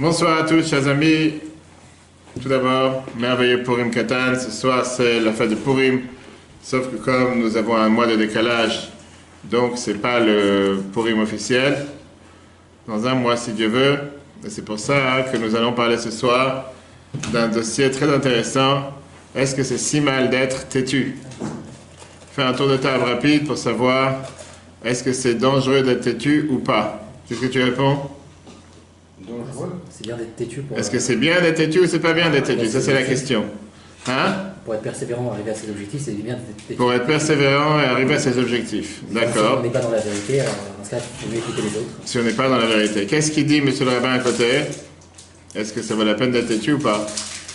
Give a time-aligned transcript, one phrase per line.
[0.00, 1.40] Bonsoir à tous, chers amis.
[2.40, 4.38] Tout d'abord, merveilleux Purim Katan.
[4.38, 6.02] Ce soir, c'est la fête de Purim.
[6.62, 8.90] Sauf que comme nous avons un mois de décalage,
[9.42, 11.84] donc c'est pas le Purim officiel.
[12.86, 13.98] Dans un mois, si Dieu veut.
[14.46, 16.66] Et c'est pour ça que nous allons parler ce soir
[17.32, 18.92] d'un dossier très intéressant.
[19.34, 21.18] Est-ce que c'est si mal d'être têtu?
[22.36, 24.14] Faire un tour de table rapide pour savoir
[24.84, 27.02] est-ce que c'est dangereux d'être têtu ou pas?
[27.28, 27.98] Qu'est-ce que tu réponds?
[29.18, 29.77] Dangereux.
[29.98, 32.30] C'est bien d'être têtu pour, Est-ce que c'est bien d'être têtu ou c'est pas bien
[32.30, 32.68] d'être têtu?
[32.68, 33.44] Ça, c'est la question.
[34.06, 34.36] Hein?
[34.64, 36.74] pour être persévérant, arriver à ses objectifs, c'est bien d'être têtu.
[36.76, 39.00] Pour être persévérant et arriver à ses objectifs.
[39.08, 39.58] Si D'accord.
[39.58, 41.78] on n'est pas dans la vérité, alors dans ce cas, il faut mieux écouter les
[41.78, 41.88] autres.
[42.04, 43.06] Si on n'est pas dans la vérité.
[43.06, 44.44] Qu'est-ce qu'il dit, monsieur le rabbin, à côté?
[45.54, 47.04] Est-ce que ça vaut la peine d'être têtu ou pas?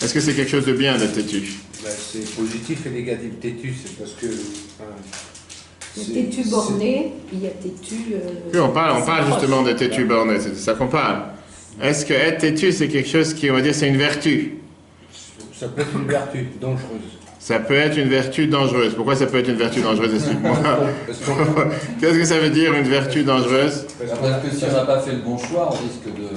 [0.02, 1.44] Est-ce que c'est quelque chose de bien d'être têtu?
[1.82, 3.30] Ben, c'est positif et négatif.
[3.40, 4.26] Têtu, c'est parce que.
[4.26, 4.90] enfin,
[5.96, 8.14] Il c'est- y a têtu borné, puis il y a têtu.
[8.14, 8.18] euh,
[8.52, 11.22] Oui, on parle, on parle justement de têtu borné, c'est de ça qu'on parle.
[11.82, 14.54] Est-ce que être têtu, c'est quelque chose qui, on va dire, c'est une vertu?
[15.52, 17.00] Ça peut être une vertu dangereuse.
[17.38, 18.94] Ça peut être une vertu dangereuse.
[18.94, 20.56] Pourquoi ça peut être une vertu dangereuse Explique-moi.
[22.00, 23.86] Qu'est-ce que ça veut dire, une vertu dangereuse?
[23.98, 26.28] Parce que si on n'a pas fait le bon choix, on risque de,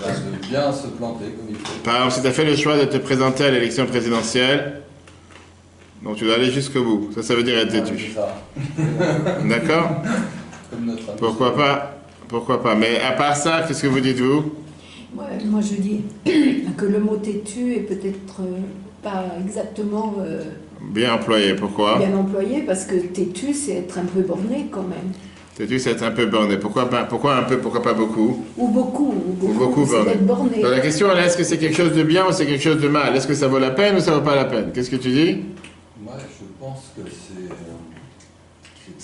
[0.00, 1.78] bah, de bien se planter comme il faut.
[1.84, 4.80] Par exemple, si tu as fait le choix de te présenter à l'élection présidentielle,
[6.02, 7.10] donc tu dois aller jusqu'au bout.
[7.14, 8.12] Ça, ça veut dire être têtu.
[8.14, 8.36] ça.
[9.44, 10.02] D'accord?
[11.18, 11.98] Pourquoi pas?
[12.28, 12.74] Pourquoi pas?
[12.74, 14.54] Mais à part ça, qu'est-ce que vous dites, vous?
[15.16, 16.00] Ouais, moi je dis
[16.76, 18.58] que le mot têtu est peut-être euh,
[19.02, 20.42] pas exactement euh,
[20.92, 21.54] Bien employé.
[21.54, 21.98] Pourquoi?
[21.98, 25.12] bien employé parce que têtu c'est être un peu borné quand même.
[25.56, 26.58] Têtu, c'est être un peu borné.
[26.58, 28.44] Pourquoi pas Pourquoi un peu Pourquoi pas beaucoup?
[28.58, 30.10] Ou beaucoup, ou beaucoup, beaucoup borné.
[30.10, 30.60] d'être borné.
[30.60, 32.78] Donc la question, est, est-ce que c'est quelque chose de bien ou c'est quelque chose
[32.82, 33.16] de mal?
[33.16, 34.70] Est-ce que ça vaut la peine ou ça vaut pas la peine?
[34.74, 35.38] Qu'est-ce que tu dis?
[36.04, 37.00] Moi, je pense que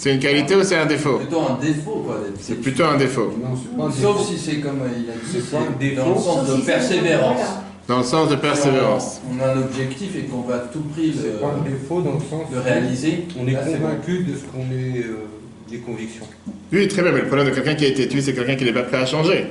[0.02, 0.08] c'est.
[0.08, 2.20] euh, C'est une qualité ou c'est un défaut Plutôt un défaut, quoi.
[2.40, 3.32] C'est plutôt un défaut.
[3.42, 4.32] Non, c'est Sauf défaut.
[4.32, 6.02] si c'est comme il a dit, C'est pas un c'est défaut.
[6.02, 7.40] dans le sens de c'est- persévérance.
[7.88, 9.20] Dans le sens de persévérance.
[9.30, 12.00] On a un objectif et qu'on va à tout prix C'est pas un le, défaut
[12.00, 13.24] dans le sens le où réaliser.
[13.40, 15.26] On est c'est convaincu de ce qu'on est, euh,
[15.70, 16.24] des convictions.
[16.72, 18.72] Oui, très bien, mais le problème de quelqu'un qui est têtu, c'est quelqu'un qui n'est
[18.72, 19.46] pas prêt à changer.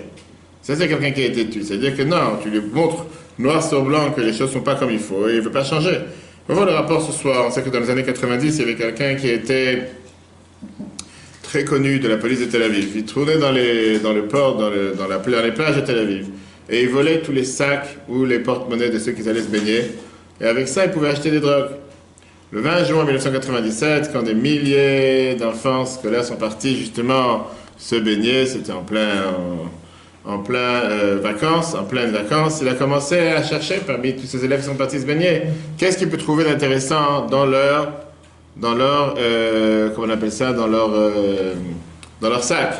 [0.62, 1.62] Ça, c'est quelqu'un qui est têtu.
[1.64, 3.06] C'est-à-dire que non, tu lui montres
[3.40, 5.64] noir sur blanc que les choses sont pas comme il faut et il veut pas
[5.64, 5.98] changer.
[6.48, 7.46] On va voir le rapport ce soir.
[7.48, 9.90] On sait que dans les années 90, il y avait quelqu'un qui était
[11.52, 12.92] très connu de la police de Tel Aviv.
[12.96, 16.28] Il tournait dans, le port, dans, la, dans les plages de Tel Aviv.
[16.70, 19.82] Et il volait tous les sacs ou les porte-monnaies de ceux qui allaient se baigner.
[20.40, 21.72] Et avec ça, il pouvait acheter des drogues.
[22.52, 27.48] Le 20 juin 1997, quand des milliers d'enfants scolaires sont partis justement
[27.78, 29.26] se baigner, c'était en plein,
[30.26, 34.26] en, en plein euh, vacances, en pleine vacances, il a commencé à chercher parmi tous
[34.26, 35.42] ces élèves qui sont partis se baigner,
[35.78, 37.92] qu'est-ce qu'il peut trouver d'intéressant dans leur,
[38.58, 41.54] dans leur, euh, comment on appelle ça, dans leur, euh,
[42.20, 42.74] dans leur sac.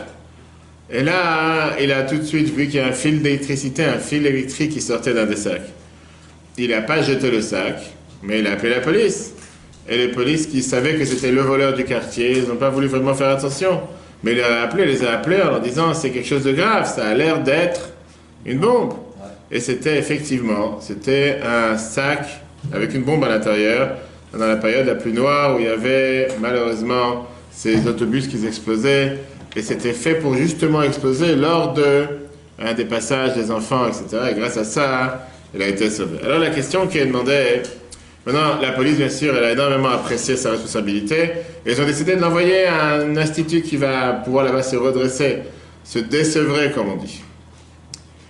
[0.90, 4.00] Et là, il a tout de suite vu qu'il y a un fil d'électricité, un
[4.00, 5.70] fil électrique qui sortait d'un des sacs.
[6.58, 7.82] Il n'a pas jeté le sac,
[8.24, 9.34] mais il a appelé la police.
[9.88, 12.88] Et les polices qui savaient que c'était le voleur du quartier, ils n'ont pas voulu
[12.88, 13.82] vraiment faire attention.
[14.24, 16.52] Mais il les a appelés, les a appelés en leur disant c'est quelque chose de
[16.52, 17.90] grave, ça a l'air d'être
[18.46, 18.94] une bombe.
[19.50, 22.28] Et c'était effectivement, c'était un sac
[22.74, 23.98] avec une bombe à l'intérieur,
[24.34, 29.18] dans la période la plus noire où il y avait malheureusement ces autobus qui explosaient.
[29.56, 32.06] Et c'était fait pour justement exploser lors de
[32.60, 34.24] un des passages des enfants, etc.
[34.32, 36.20] Et grâce à ça, il a été sauvé.
[36.24, 37.64] Alors la question qui est demandée
[38.26, 41.32] maintenant la police bien sûr, elle a énormément apprécié sa responsabilité,
[41.66, 45.40] et ils ont décidé de l'envoyer à un institut qui va pouvoir là-bas se redresser,
[45.84, 47.22] se décevrer comme on dit.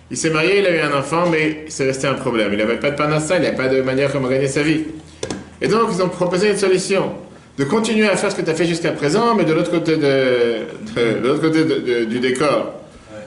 [0.09, 2.50] Il s'est marié, il a eu un enfant, mais c'est resté un problème.
[2.51, 4.84] Il n'avait pas de panacée, il n'avait pas de manière comment gagner sa vie.
[5.61, 7.11] Et donc ils ont proposé une solution
[7.57, 9.95] de continuer à faire ce que tu as fait jusqu'à présent, mais de l'autre côté,
[9.97, 12.73] de, de- de l'autre côté de- du décor.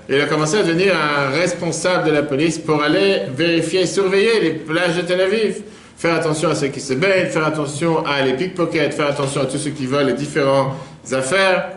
[0.09, 4.41] Et il a commencé à devenir un responsable de la police pour aller vérifier, surveiller
[4.41, 5.63] les plages de Tel Aviv.
[5.97, 9.47] Faire attention à ceux qui se baignent, faire attention à les pickpockets, faire attention à
[9.47, 10.73] tous ceux qui volent les différentes
[11.13, 11.69] affaires.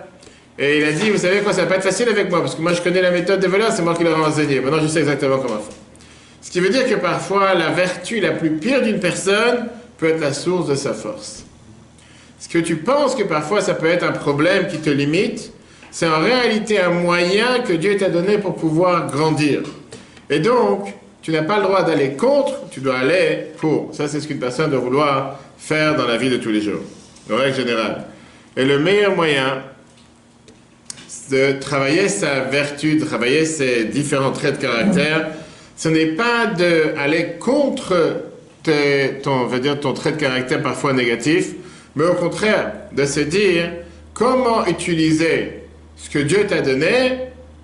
[0.60, 2.56] Et il a dit, vous savez quoi, ça va pas être facile avec moi, parce
[2.56, 4.60] que moi je connais la méthode des voleurs, c'est moi qui leur ai enseigné.
[4.60, 5.76] Maintenant je sais exactement comment faire.
[6.42, 9.68] Ce qui veut dire que parfois la vertu la plus pire d'une personne
[9.98, 11.46] peut être la source de sa force.
[12.40, 15.52] Ce que tu penses que parfois ça peut être un problème qui te limite,
[15.92, 19.62] c'est en réalité un moyen que Dieu t'a donné pour pouvoir grandir.
[20.30, 23.90] Et donc, tu n'as pas le droit d'aller contre, tu dois aller pour.
[23.94, 26.82] Ça, c'est ce qu'une personne doit vouloir faire dans la vie de tous les jours,
[27.32, 28.06] en règle générale.
[28.56, 29.64] Et le meilleur moyen
[31.32, 35.28] de travailler sa vertu, de travailler ses différents traits de caractère,
[35.76, 38.24] ce n'est pas d'aller contre
[39.24, 41.54] ton, dire, ton trait de caractère parfois négatif,
[41.96, 43.72] mais au contraire, de se dire
[44.14, 45.64] comment utiliser
[45.96, 47.18] ce que Dieu t'a donné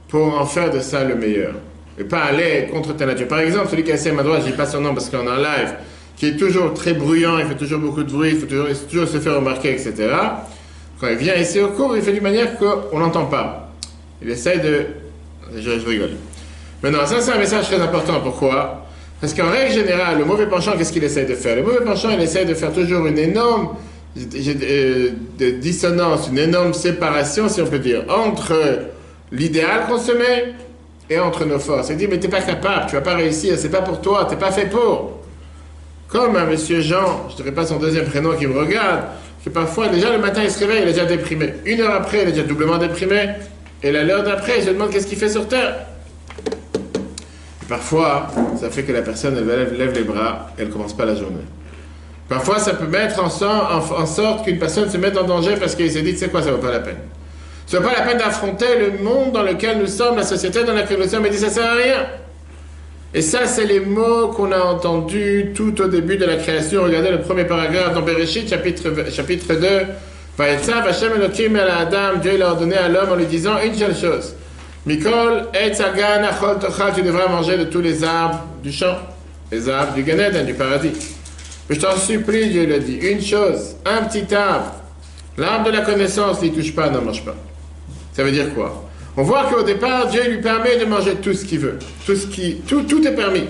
[0.08, 1.54] pour en faire de ça le meilleur.
[2.00, 3.28] et pas aller contre ta nature.
[3.28, 5.10] Par exemple, celui qui est assis à ma droite, je dis pas son nom parce
[5.10, 5.76] qu'on est en live,
[6.16, 9.08] qui est toujours très bruyant, il fait toujours beaucoup de bruit, il faut toujours, toujours
[9.08, 9.94] se faire remarquer, etc.
[11.00, 13.72] Quand il vient ici au cours, il fait d'une manière qu'on n'entend pas.
[14.22, 14.86] Il essaye de...
[15.56, 16.12] Je rigole.
[16.82, 18.22] Maintenant, ça c'est un message très important.
[18.22, 18.83] Pourquoi?
[19.24, 21.56] Parce qu'en règle générale, le mauvais penchant, qu'est-ce qu'il essaye de faire?
[21.56, 23.70] Le mauvais penchant, il essaye de faire toujours une énorme
[24.18, 25.12] euh,
[25.62, 28.54] dissonance, une énorme séparation, si on peut dire, entre
[29.32, 30.56] l'idéal qu'on se met
[31.10, 31.88] et entre nos forces.
[31.92, 34.36] Il dit, mais t'es pas capable, tu vas pas réussir, c'est pas pour toi, t'es
[34.36, 35.22] pas fait pour.
[36.10, 39.04] Comme un monsieur Jean, je dirais pas son deuxième prénom qui me regarde,
[39.46, 41.54] que parfois, déjà le matin, il se réveille, il est déjà déprimé.
[41.66, 43.30] Une heure après, il est déjà doublement déprimé.
[43.84, 45.93] Et la l'heure d'après, je demande qu'est-ce qu'il fait sur Terre.
[47.64, 48.28] Et parfois,
[48.60, 51.46] ça fait que la personne, elle lève, les bras, elle commence pas la journée.
[52.28, 55.56] Parfois, ça peut mettre en, sor- en- en sorte qu'une personne se mette en danger
[55.58, 56.98] parce qu'il s'est dit, sais quoi, ça vaut pas la peine.
[57.66, 60.74] Ça vaut pas la peine d'affronter le monde dans lequel nous sommes, la société dans
[60.74, 62.06] laquelle nous sommes, et dit, ça sert à rien.
[63.14, 66.84] Et ça, c'est les mots qu'on a entendus tout au début de la création.
[66.84, 69.68] Regardez le premier paragraphe dans Bereshit, chapitre, chapitre 2.
[70.38, 73.74] Vaetzav Hashem Elohim el Adam, Dieu il a ordonné à l'homme en lui disant une
[73.76, 74.34] seule chose.
[74.86, 78.98] Mikol et Zagan achol tochal, tu devras manger de tous les arbres du champ,
[79.50, 80.92] les arbres du Gan Eden, du paradis.
[81.70, 84.74] Mais je t'en supplie, Dieu l'a dit, une chose, un petit arbre,
[85.38, 87.36] l'arbre de la connaissance, n'y touche pas, n'en mange pas.
[88.12, 88.84] Ça veut dire quoi?
[89.16, 91.80] On voit qu'au départ, Dieu lui permet de manger tout ce qu'il veut.
[92.06, 93.46] Tout, ce qui, tout, tout est permis.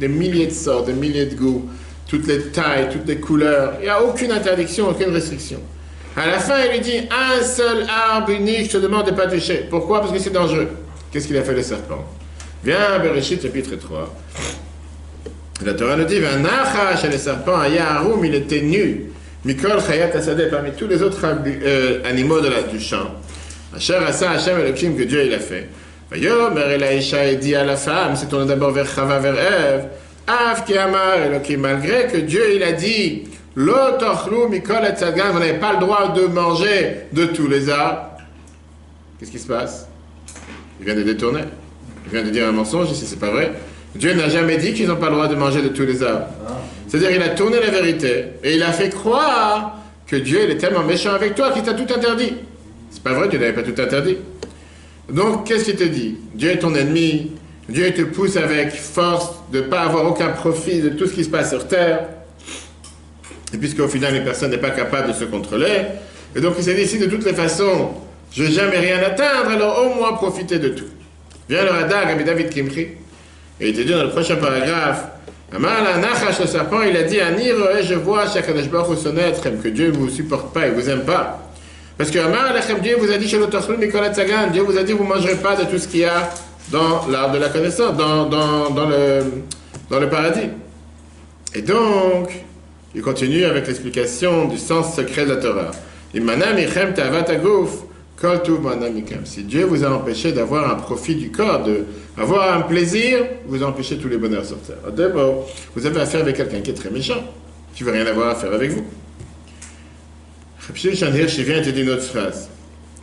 [0.00, 1.68] Des milliers de sortes, des milliers de goûts,
[2.08, 3.74] toutes les tailles, toutes les couleurs.
[3.80, 5.60] Il n'y a aucune interdiction, aucune restriction.
[6.18, 9.16] À la fin, il lui dit un seul arbre unique, je te demande de ne
[9.16, 9.66] pas toucher.
[9.70, 10.00] Pourquoi?
[10.00, 10.68] Parce que c'est dangereux.
[11.12, 12.04] Qu'est-ce qu'il a fait le serpent?
[12.64, 14.12] Viens, Bereshit, chapitre 3.
[15.64, 19.12] La Torah nous dit Vanachash, le serpent, à Yaharoum, il était nu.
[19.44, 23.14] Mikol Chayat Asadeh, parmi tous les autres euh, animaux de la, du champ.
[23.76, 25.68] Asher Asa Hashem Elohim, que Dieu il a fait.
[26.10, 29.84] Vayomer el Aisha et dit à la femme, c'est tourné d'abord vers Chava, vers Ève.
[30.26, 33.22] Av ki amar Elohim, malgré que Dieu il a dit
[33.56, 37.68] Lo tochlu mikol et tzadgan, vous n'avez pas le droit de manger de tous les
[37.68, 38.10] arbres.
[39.18, 39.88] Qu'est-ce qui se passe?
[40.78, 41.42] Il vient de détourner.
[42.06, 43.52] Il vient de dire un mensonge ici, c'est pas vrai.
[43.94, 46.26] Dieu n'a jamais dit qu'ils n'ont pas le droit de manger de tous les arbres.
[46.86, 50.84] C'est-à-dire il a tourné la vérité et il a fait croire que Dieu est tellement
[50.84, 52.34] méchant avec toi qu'il t'a tout interdit.
[52.90, 54.18] C'est pas vrai, Dieu n'avait pas tout interdit.
[55.10, 56.16] Donc qu'est-ce qu'il te dit?
[56.34, 57.32] Dieu est ton ennemi,
[57.68, 61.24] Dieu te pousse avec force de ne pas avoir aucun profit de tout ce qui
[61.24, 62.08] se passe sur terre.
[63.52, 65.86] Et puisqu'au final, les personnes n'est pas capable de se contrôler,
[66.36, 67.90] et donc il s'est dit, si de toutes les façons,
[68.32, 70.84] je vais jamais rien atteindre, alors au moins profiter de tout.
[71.48, 72.88] Viens le Radag, avec David Kimchi,
[73.60, 75.04] et il te dit dans le prochain paragraphe,
[75.50, 78.98] le serpent, il a dit, Anir, je vois, Shakadosh Baruch
[79.62, 81.48] que Dieu ne vous supporte pas, il ne vous aime pas.
[81.96, 83.38] Parce que Amar Dieu vous a dit chez
[83.78, 86.04] Nicolas Tzagan, Dieu vous a dit vous ne mangerez pas de tout ce qu'il y
[86.04, 86.30] a
[86.70, 89.24] dans l'arbre de la connaissance, dans, dans, dans, le,
[89.90, 90.50] dans le paradis.
[91.54, 92.30] Et donc,
[92.94, 95.70] il continue avec l'explication du sens secret de la Torah.
[99.24, 101.64] Si Dieu vous a empêché d'avoir un profit du corps,
[102.16, 104.90] d'avoir un plaisir, vous empêchez tous les bonheurs sur terre.
[104.96, 107.22] D'abord, vous avez affaire avec quelqu'un qui est très méchant,
[107.74, 108.84] qui ne veut rien avoir à faire avec vous.
[110.66, 112.48] Rabbi je viens te dire une autre phrase.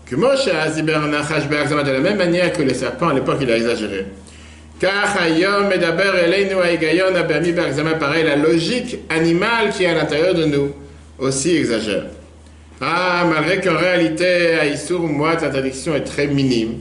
[0.06, 3.58] Que Moshe a Be'agzama de la même manière que les serpents, à l'époque, il a
[3.58, 4.06] exagéré.
[4.80, 10.34] Car Hayom Medaber Eleinu Aigayon Abami Be'agzama, pareil, la logique animale qui est à l'intérieur
[10.34, 10.74] de nous
[11.18, 12.06] aussi exagère.
[12.82, 16.80] Ah, malgré qu'en réalité, à Issour, moi, l'interdiction est très minime.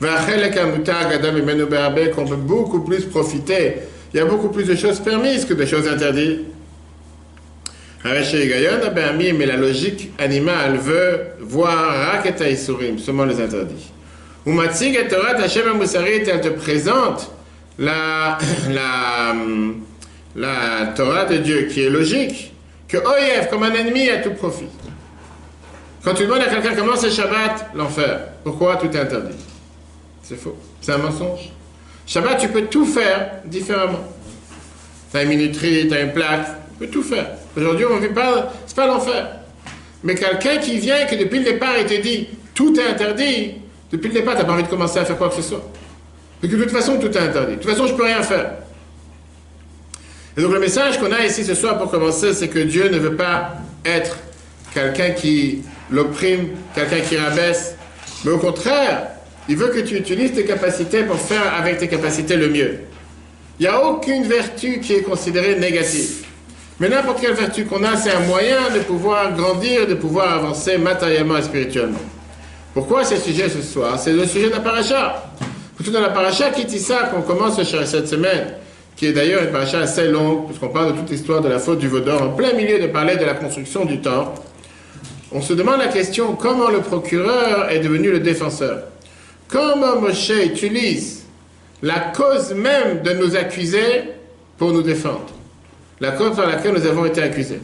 [0.00, 3.74] Qu'on peut beaucoup plus profiter.
[4.12, 6.40] Il y a beaucoup plus de choses permises que de choses interdites.
[8.04, 13.93] Mais la logique animale veut voir Raketa Isurim, seulement les interdits.
[14.46, 17.30] Ou Matzig et Torah Hashem Musarit, elle te présente
[17.78, 18.38] la,
[18.70, 19.34] la,
[20.36, 22.52] la Torah de Dieu qui est logique,
[22.88, 24.68] que Oyev, comme un ennemi, à tout profit.
[26.04, 28.20] Quand tu demandes à quelqu'un comment c'est Shabbat, l'enfer.
[28.44, 29.36] Pourquoi tout est interdit?
[30.22, 30.56] C'est faux.
[30.82, 31.50] C'est un mensonge.
[32.06, 34.04] Shabbat, tu peux tout faire différemment.
[35.10, 37.28] Tu as une minuterie, tu as une plaque, tu peux tout faire.
[37.56, 39.28] Aujourd'hui, on ne vit pas, c'est pas l'enfer.
[40.02, 43.54] Mais quelqu'un qui vient, que depuis le départ, il te dit tout est interdit,
[43.94, 45.62] depuis le départ, tu n'as pas envie de commencer à faire quoi que ce soit.
[46.42, 47.52] Et que de toute façon, tout est interdit.
[47.52, 48.54] De toute façon, je ne peux rien faire.
[50.36, 52.98] Et donc, le message qu'on a ici ce soir pour commencer, c'est que Dieu ne
[52.98, 53.52] veut pas
[53.84, 54.18] être
[54.74, 57.76] quelqu'un qui l'opprime, quelqu'un qui rabaisse,
[58.24, 59.06] mais au contraire,
[59.48, 62.80] il veut que tu utilises tes capacités pour faire avec tes capacités le mieux.
[63.60, 66.24] Il n'y a aucune vertu qui est considérée négative.
[66.80, 70.78] Mais n'importe quelle vertu qu'on a, c'est un moyen de pouvoir grandir, de pouvoir avancer
[70.78, 72.00] matériellement et spirituellement.
[72.74, 73.98] Pourquoi le sujet ce soir?
[74.00, 75.30] C'est le sujet de la paracha.
[75.76, 78.54] Surtout dans la paracha Kitissa qu'on commence cette semaine,
[78.96, 81.78] qui est d'ailleurs une paracha assez longue, puisqu'on parle de toute l'histoire de la faute
[81.78, 84.40] du Vaudor, en plein milieu de parler de la construction du temple,
[85.30, 88.84] on se demande la question comment le procureur est devenu le défenseur?
[89.46, 91.24] Comment Moshe utilise
[91.80, 94.02] la cause même de nous accuser
[94.58, 95.26] pour nous défendre?
[96.00, 97.60] La cause par laquelle nous avons été accusés.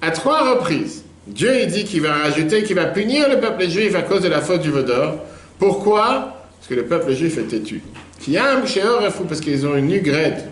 [0.00, 3.94] À trois reprises, Dieu il dit qu'il va rajouter, qu'il va punir le peuple juif
[3.94, 5.18] à cause de la faute du Vaudor.
[5.58, 6.36] Pourquoi?
[6.58, 7.82] Parce que le peuple juif est têtu.
[8.20, 10.44] Qui a un fou parce qu'ils ont une nugrette.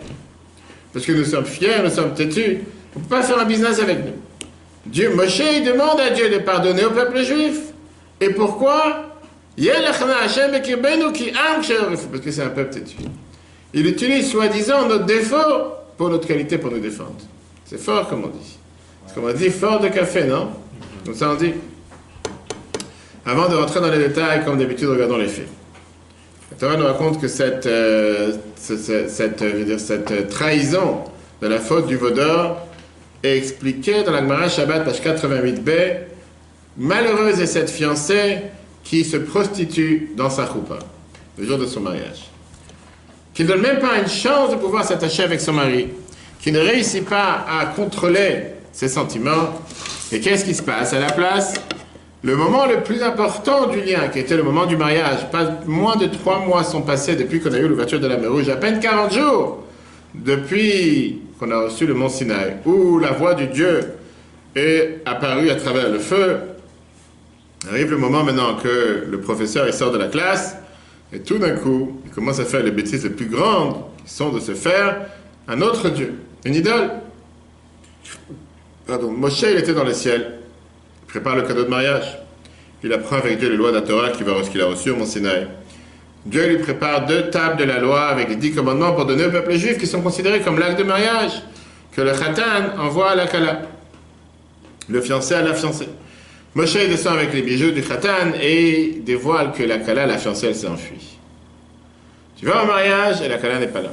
[0.92, 2.58] Parce que nous sommes fiers, nous sommes têtus.
[2.94, 4.14] On ne peut pas faire un business avec nous.
[4.86, 7.58] Dieu, Moshe, il demande à Dieu de pardonner au peuple juif.
[8.20, 9.06] Et pourquoi?
[9.56, 9.98] Parce
[12.24, 12.96] que c'est un peuple têtu.
[13.74, 17.14] Il utilise soi-disant notre défaut pour notre qualité, pour nous défendre.
[17.66, 18.59] C'est fort, comme on dit.
[19.14, 20.50] Comme on dit, fort de café, non?
[21.04, 21.52] Donc ça on dit.
[23.26, 25.48] Avant de rentrer dans les détails, comme d'habitude, regardons les faits.
[26.50, 31.04] La Torah nous raconte que cette, euh, cette, dire, cette trahison
[31.40, 32.66] de la faute du Vaudor
[33.22, 35.70] est expliquée dans la Gemara Shabbat, page 88b.
[36.76, 38.38] Malheureuse est cette fiancée
[38.82, 40.78] qui se prostitue dans sa choupa,
[41.38, 42.30] le jour de son mariage.
[43.34, 45.88] Qui ne donne même pas une chance de pouvoir s'attacher avec son mari,
[46.40, 48.42] qui ne réussit pas à contrôler
[48.80, 49.60] ses sentiments.
[50.10, 51.52] Et qu'est-ce qui se passe à la place?
[52.22, 55.96] Le moment le plus important du lien, qui était le moment du mariage, pas moins
[55.96, 58.56] de trois mois sont passés depuis qu'on a eu l'ouverture de la mer Rouge, à
[58.56, 59.64] peine 40 jours
[60.14, 63.80] depuis qu'on a reçu le mont Sinaï, où la voix du Dieu
[64.56, 66.38] est apparue à travers le feu.
[67.68, 70.56] Arrive le moment maintenant que le professeur il sort de la classe,
[71.12, 74.30] et tout d'un coup, il commence à faire les bêtises les plus grandes, qui sont
[74.30, 75.02] de se faire
[75.48, 76.14] un autre Dieu,
[76.46, 76.90] une idole.
[78.90, 80.32] Pardon, Moshe, il était dans le ciel,
[81.02, 82.18] il prépare le cadeau de mariage.
[82.82, 85.46] Il apprend avec Dieu les lois de la Torah qu'il a reçues au Mont Sinaï.
[86.26, 89.30] Dieu lui prépare deux tables de la loi avec les dix commandements pour donner au
[89.30, 91.40] peuple juif qui sont considérés comme l'acte de mariage
[91.92, 93.62] que le khatan envoie à la kala,
[94.88, 95.88] le fiancé à la fiancée.
[96.56, 100.56] Moshe descend avec les bijoux du khatan et dévoile que la kala, la fiancée, elle
[100.56, 101.16] s'est enfuie.
[102.36, 103.92] Tu vas au mariage et la kala n'est pas là.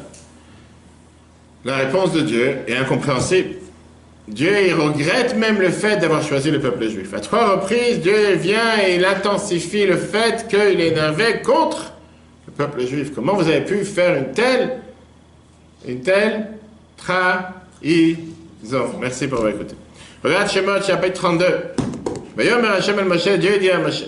[1.65, 3.57] La réponse de Dieu est incompréhensible.
[4.27, 7.13] Dieu il regrette même le fait d'avoir choisi le peuple juif.
[7.13, 11.93] À trois reprises, Dieu vient et il intensifie le fait qu'il est énervé contre
[12.57, 13.11] peuple juif.
[13.13, 14.79] Comment vous avez pu faire une telle,
[15.87, 16.47] une telle
[16.97, 18.19] trahison?
[18.99, 19.75] Merci pour avoir écouté.
[20.23, 21.45] Regarde Shemot, chapitre 32.
[22.35, 24.05] D'ailleurs, Hashem el Moshe, Dieu dit à Moshe,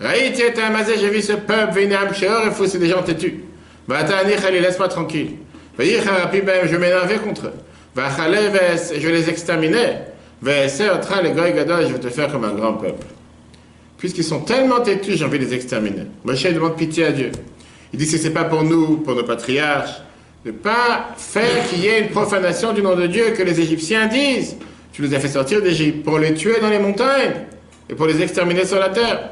[0.00, 3.44] Raïti et Amazé, j'ai vu ce peuple, Vinam Sheor, et fou, c'est des gens têtus.
[3.86, 5.32] Vatani Khali, laisse-moi tranquille.
[5.76, 7.52] Vaïcharapi, je m'énervais contre eux.
[7.96, 10.02] Je les exterminais.
[10.42, 13.06] Je vais te faire comme un grand peuple.
[13.98, 16.06] Puisqu'ils sont tellement têtus, j'ai envie de les exterminer.
[16.24, 17.32] Moshe demande pitié à Dieu.
[17.92, 20.00] Il dit que ce n'est pas pour nous, pour nos patriarches,
[20.44, 23.60] de ne pas faire qu'il y ait une profanation du nom de Dieu que les
[23.60, 24.56] Égyptiens disent.
[24.92, 27.44] Tu nous as fait sortir d'Égypte pour les tuer dans les montagnes
[27.90, 29.30] et pour les exterminer sur la terre.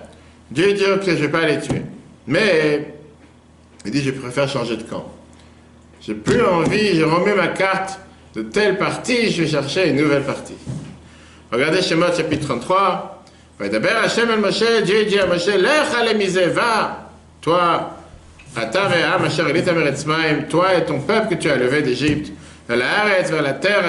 [0.50, 1.82] Dieu dit, ok, je ne vais pas les tuer.
[2.26, 2.94] Mais,
[3.86, 5.10] il dit, je préfère changer de camp.
[6.00, 7.98] J'ai plus envie, je remets ma carte
[8.38, 10.54] de telle partie, je vais chercher une nouvelle partie.
[11.50, 13.24] Regardez Shemot chapitre 33.
[13.58, 17.96] D'abord, Hachem el Moshe, Dieu dit à Moshe, Lech va, toi,
[20.48, 22.32] toi et ton peuple que tu as levé d'Égypte,
[22.68, 23.82] vers la terre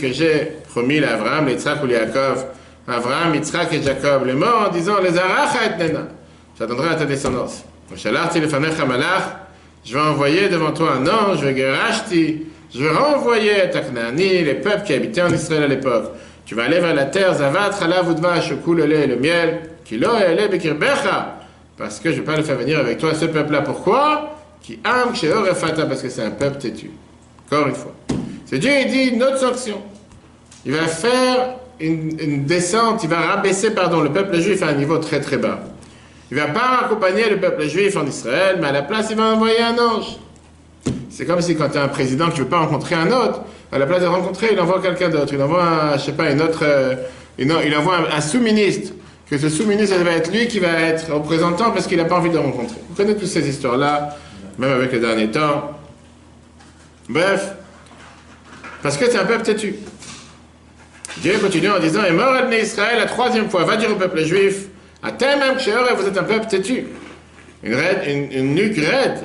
[0.00, 2.44] que j'ai promis à Abraham, Yitzhak ou Yaakov,
[2.86, 6.06] Abraham, Yitzhak et Jacob, les morts en disant les aracha et nena,
[6.56, 7.64] j'attendrai à ta descendance.
[7.96, 11.44] Je vais envoyer devant toi un ange,
[12.74, 16.12] je renvoyer à Taknani, les peuples qui habitaient en Israël à l'époque.
[16.44, 20.10] Tu vas aller vers la terre, Zavat, Chala, Voudvash, le lait et le miel, Kilo,
[20.16, 21.38] Ele, Bekirbecha,
[21.76, 23.62] parce que je ne vais pas le faire venir avec toi, ce peuple-là.
[23.62, 24.36] Pourquoi?
[24.62, 25.12] Qui am
[25.88, 26.90] parce que c'est un peuple têtu.
[27.46, 27.94] Encore une fois.
[28.46, 29.80] C'est Dieu, il dit notre sanction.
[30.64, 34.98] Il va faire une, descente, il va rabaisser, pardon, le peuple juif à un niveau
[34.98, 35.60] très très bas.
[36.30, 39.16] Il ne va pas accompagner le peuple juif en Israël, mais à la place, il
[39.16, 40.16] va envoyer un ange.
[41.16, 43.40] C'est comme si quand tu as un président qui ne veut pas rencontrer un autre,
[43.72, 45.32] à la place de rencontrer, il envoie quelqu'un d'autre.
[45.32, 46.94] Il envoie, je sais pas, une autre, euh,
[47.38, 48.92] il envoie un sous-ministre
[49.30, 52.16] que ce sous-ministre, ça va être lui qui va être représentant parce qu'il n'a pas
[52.16, 52.76] envie de rencontrer.
[52.90, 54.14] Vous connaissez toutes ces histoires-là,
[54.58, 55.70] même avec les derniers temps.
[57.08, 57.54] Bref,
[58.82, 59.74] parce que c'est un peuple têtu.
[61.22, 64.66] Dieu continue en disant, et mort Israël la troisième fois, va dire au peuple juif,
[65.02, 66.84] à tel même que vous êtes un peuple têtu.
[67.66, 67.74] Une,
[68.08, 69.18] une, une nuque raide.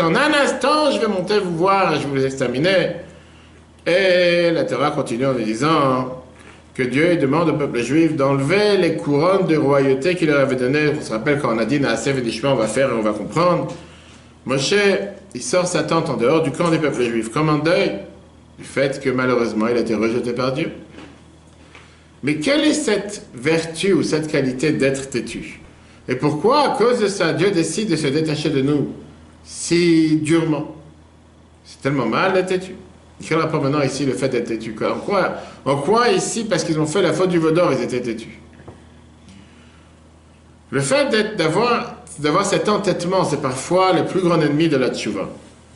[0.00, 2.96] En un instant, je vais monter vous voir et je vais vous exterminer.
[3.86, 6.24] Et la Torah continue en disant,
[6.76, 10.92] que Dieu demande au peuple juif d'enlever les couronnes de royauté qu'il leur avait données.
[10.98, 13.12] On se rappelle quand on a dit Naasef et on va faire et on va
[13.12, 13.72] comprendre.
[14.44, 14.74] Moshe,
[15.34, 17.92] il sort sa tente en dehors du camp des peuples juifs, comme un deuil
[18.58, 20.70] du fait que malheureusement il a été rejeté par Dieu.
[22.22, 25.60] Mais quelle est cette vertu ou cette qualité d'être têtu?
[26.08, 28.92] Et pourquoi, à cause de ça, Dieu décide de se détacher de nous
[29.44, 30.74] si durement?
[31.64, 32.74] C'est tellement mal d'être têtu.
[33.26, 34.74] Quel rapport maintenant ici le fait d'être têtu
[35.66, 38.38] En quoi, ici, parce qu'ils ont fait la faute du vaudor, ils étaient têtus
[40.70, 45.28] Le fait d'avoir, d'avoir cet entêtement, c'est parfois le plus grand ennemi de la tchouva.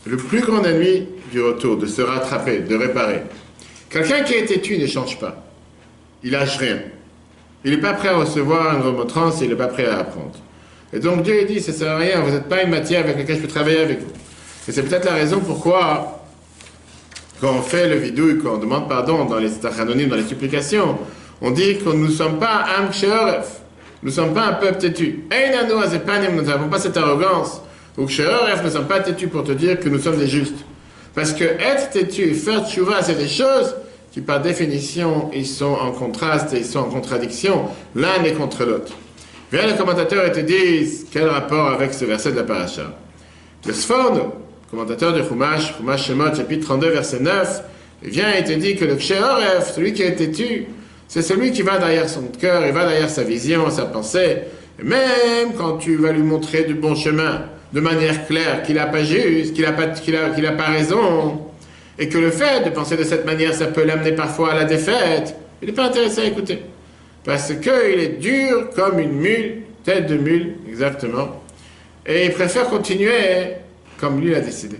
[0.06, 3.22] Le plus grand ennemi du retour, de se rattraper, de réparer.
[3.88, 5.42] Quelqu'un qui est têtu ne change pas.
[6.22, 6.78] Il lâche rien.
[7.64, 10.38] Il n'est pas prêt à recevoir une remontrance, il n'est pas prêt à apprendre.
[10.92, 13.18] Et donc Dieu dit, ça ne sert à rien, vous n'êtes pas une matière avec
[13.18, 14.12] laquelle je peux travailler avec vous.
[14.68, 16.24] Et c'est peut-être la raison pourquoi,
[17.40, 20.98] quand on fait le vidouille, quand on demande pardon dans les anonymes, dans les supplications,
[21.42, 22.90] on dit que nous ne sommes pas un
[24.02, 25.24] nous ne sommes pas un peuple têtu.
[25.30, 27.60] Nous n'avons pas cette arrogance.
[27.98, 30.64] Ou nous ne sommes pas têtus pour te dire que nous sommes des justes.
[31.14, 33.74] Parce que être têtu et faire tchouva, c'est des choses
[34.12, 38.92] qui par définition, ils sont en contraste ils sont en contradiction l'un est contre l'autre.
[39.52, 42.92] Viens le commentateur et te disent quel rapport avec ce verset de la paracha?
[43.66, 44.32] Le Sford,
[44.70, 47.62] commentateur de Chumash, Chumash Shemot, chapitre 32, verset 9,
[48.02, 50.66] vient et te dit que le Ksheoref, celui qui est têtu,
[51.08, 54.38] c'est celui qui va derrière son cœur, il va derrière sa vision, sa pensée.
[54.80, 58.86] Et même quand tu vas lui montrer du bon chemin, de manière claire, qu'il n'a
[58.86, 61.40] pas juste, qu'il n'a pas, a, pas raison,
[62.00, 64.64] et que le fait de penser de cette manière, ça peut l'amener parfois à la
[64.64, 66.62] défaite, il n'est pas intéressé à écouter.
[67.24, 71.42] Parce qu'il est dur comme une mule, tête de mule, exactement,
[72.06, 73.12] et il préfère continuer
[73.98, 74.76] comme lui l'a décidé.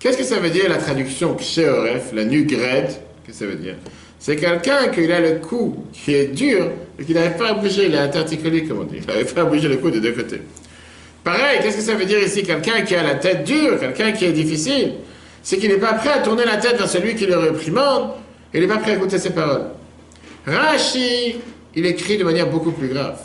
[0.00, 2.90] Qu'est-ce que ça veut dire la traduction Ksheoref, la nuque raide?
[3.26, 3.74] Qu'est-ce que ça veut dire?
[4.18, 7.86] C'est quelqu'un qui a le cou qui est dur et qui n'arrive pas à bouger,
[7.86, 8.96] il est interticulé, comme on dit.
[9.00, 10.40] Il n'arrive pas à bouger le cou des deux côtés.
[11.22, 12.42] Pareil, qu'est-ce que ça veut dire ici?
[12.42, 14.92] Quelqu'un qui a la tête dure, quelqu'un qui est difficile,
[15.48, 18.10] c'est qu'il n'est pas prêt à tourner la tête vers celui qui le réprimande,
[18.52, 19.68] il n'est pas prêt à écouter ses paroles.
[20.46, 21.36] Rashi,
[21.74, 23.18] il écrit de manière beaucoup plus grave.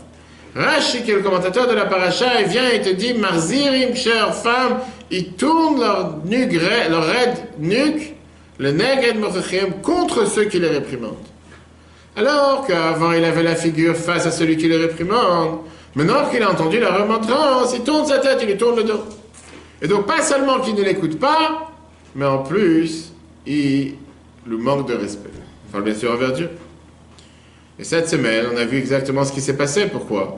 [0.56, 4.34] Rashi, qui est le commentateur de la paracha, il vient et te dit Marzirim, chère
[4.34, 4.80] femme,
[5.12, 6.54] ils tournent leur, nuque,
[6.90, 8.14] leur raide nuque,
[8.58, 11.18] le neged mochachem, contre ceux qui les réprimandent.
[12.16, 15.60] Alors qu'avant il avait la figure face à celui qui les réprimande,
[15.96, 19.04] Maintenant qu'il a entendu la remontrance, il tourne sa tête, il lui tourne le dos.
[19.82, 21.73] Et donc, pas seulement qu'il ne l'écoute pas,
[22.16, 23.12] mais en plus,
[23.46, 23.96] il
[24.48, 25.30] lui manque de respect.
[25.70, 26.50] Enfin, bien sûr envers Dieu.
[27.80, 29.88] Et cette semaine, on a vu exactement ce qui s'est passé.
[29.88, 30.38] Pourquoi?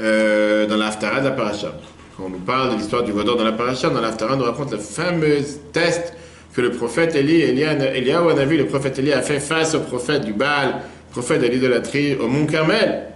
[0.00, 1.74] Euh, Dans l'Aftara de la Paracha.
[2.16, 4.44] Quand on nous parle de l'histoire du Vaudor dans la Paracha, dans l'Aftara, on nous
[4.44, 5.38] raconte le fameux
[5.72, 6.14] test
[6.54, 9.80] que le prophète Élie, Eliaou, on a vu, le prophète Élie a fait face au
[9.80, 10.76] prophète du Baal,
[11.10, 13.06] prophète de l'idolâtrie, au Mont Carmel.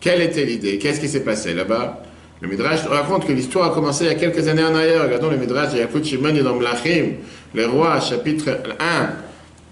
[0.00, 0.76] Quelle était l'idée?
[0.76, 2.02] Qu'est-ce qui s'est passé là-bas?
[2.44, 5.02] Le Midrash raconte que l'histoire a commencé il y a quelques années en arrière.
[5.02, 7.14] Regardons le Midrash de Yakut Shimon dans Mlachim,
[7.54, 9.08] le roi, chapitre 1,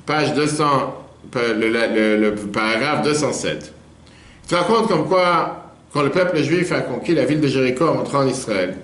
[0.06, 0.64] page 200,
[1.34, 3.74] le, paragraphe 207.
[4.50, 7.98] Il raconte comme quoi, quand le peuple juif a conquis la ville de Jéricho en
[7.98, 8.76] entrant en Israël,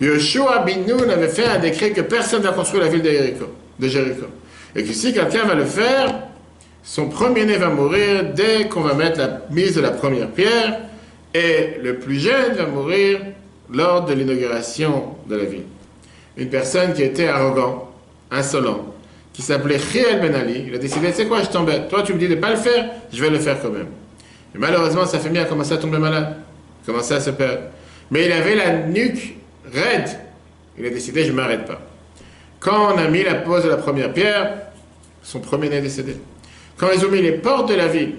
[0.00, 3.48] Yoshua bin Nun avait fait un décret que personne n'a construit la ville de Jéricho,
[3.78, 4.26] de Jéricho.
[4.74, 6.22] Et que si quelqu'un va le faire,
[6.82, 10.80] son premier-né va mourir dès qu'on va mettre la mise de la première pierre,
[11.36, 13.20] et le plus jeune va mourir
[13.70, 15.64] lors de l'inauguration de la ville.
[16.36, 17.90] Une personne qui était arrogant,
[18.30, 18.94] insolent,
[19.34, 22.18] qui s'appelait Khiel Ben Ali, il a décidé, c'est quoi, je t'embête, toi tu me
[22.18, 23.88] dis de ne pas le faire, je vais le faire quand même.
[24.54, 26.36] Et malheureusement, sa famille a commencé à tomber malade,
[26.86, 27.64] commencé à se perdre.
[28.10, 29.36] Mais il avait la nuque
[29.70, 30.08] raide,
[30.78, 31.80] il a décidé, je ne m'arrête pas.
[32.60, 34.54] Quand on a mis la pose de la première pierre,
[35.22, 36.16] son premier-né est décédé.
[36.78, 38.14] Quand ils ont mis les portes de la ville,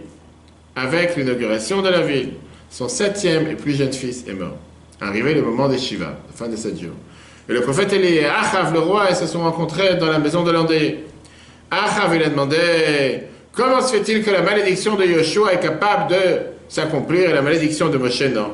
[0.75, 2.33] avec l'inauguration de la ville,
[2.69, 4.57] son septième et plus jeune fils est mort.
[4.99, 6.95] Arrivé le moment des Shiva, la fin de sept jours.
[7.49, 10.51] Et le prophète Élie et Achav, le roi, se sont rencontrés dans la maison de
[10.51, 10.99] l'Andé.
[11.71, 12.57] Achav, il a demandé
[13.57, 16.17] Comment se fait-il que la malédiction de Yoshua est capable de
[16.69, 18.51] s'accomplir et la malédiction de Moshe non?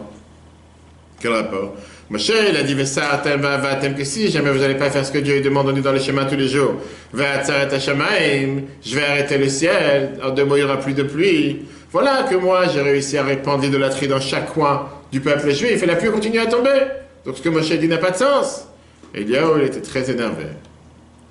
[1.19, 1.73] Quel rapport?
[2.10, 5.78] Moshe, il a dit que si jamais vous n'allez pas faire ce que Dieu demande
[5.78, 6.76] dans le chemin tous les jours,
[7.13, 11.63] je vais arrêter le ciel, en deux mots, il n'y aura plus de pluie.
[11.93, 15.86] Voilà que moi, j'ai réussi à répandre l'idolâtrie dans chaque coin du peuple juif et
[15.86, 16.88] la pluie continue à tomber.
[17.23, 18.67] Donc ce que Moshe dit n'a pas de sens.
[19.13, 20.45] Et il était très énervé.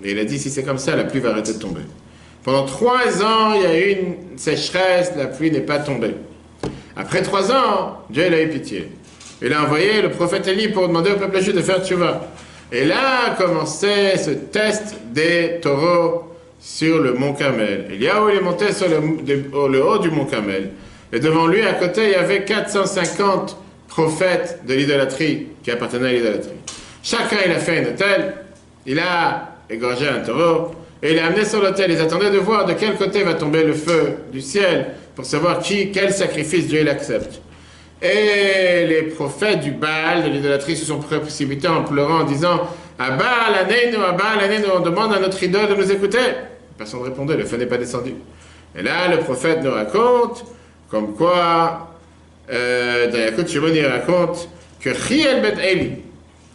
[0.05, 1.81] Et il a dit, si c'est comme ça, la pluie va arrêter de tomber.
[2.44, 6.14] Pendant trois ans, il y a eu une sécheresse, la pluie n'est pas tombée.
[6.94, 8.88] Après trois ans, Dieu a eu pitié.
[9.42, 12.29] Il a envoyé le prophète Élie pour demander au peuple juif de faire tchouva.
[12.70, 16.32] Et là a commencé ce test des taureaux
[16.62, 17.87] sur le mont Carmel.
[17.90, 20.70] Eliaou, il est monté sur le, haut du mont Carmel.
[21.12, 23.57] Et devant lui, à côté, il y avait 450
[23.88, 26.53] prophètes de l'idolâtrie qui appartenaient à l'idolâtrie.
[27.03, 28.35] Chacun, il a fait un hôtel,
[28.87, 30.70] il a égorgé un taureau,
[31.03, 31.90] et il a amené sur l'autel.
[31.90, 35.59] Ils attendaient de voir de quel côté va tomber le feu du ciel pour savoir
[35.59, 37.42] qui, quel sacrifice Dieu il accepte.
[38.01, 42.68] Et les prophètes du Baal, de l'idolâtrie, se sont précipités en pleurant, en disant
[43.01, 46.18] À Baal, Anénu, à Baal, Anénu, on demande à notre idole de nous écouter.
[46.83, 48.12] Personne ne répondait, le feu n'est pas descendu.
[48.77, 50.45] Et là, le prophète nous raconte,
[50.90, 51.95] comme quoi,
[52.51, 54.49] euh, dans Yakut Shimon, il raconte
[54.81, 55.92] que Riel Bet Eli,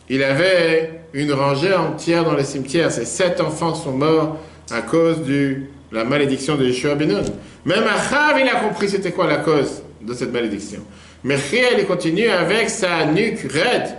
[0.10, 2.92] il avait une rangée entière dans le cimetière.
[2.92, 4.38] Ses sept enfants sont morts
[4.70, 5.60] à cause de
[5.94, 7.24] la malédiction de Yeshua Ben Nun.
[7.64, 10.82] Même Achav, il a compris c'était quoi la cause de cette malédiction.
[11.24, 13.96] Mais Riel, il continue avec sa nuque raide.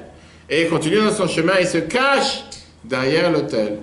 [0.50, 1.54] Et il continue dans son chemin.
[1.58, 2.44] Il se cache
[2.84, 3.78] derrière l'autel.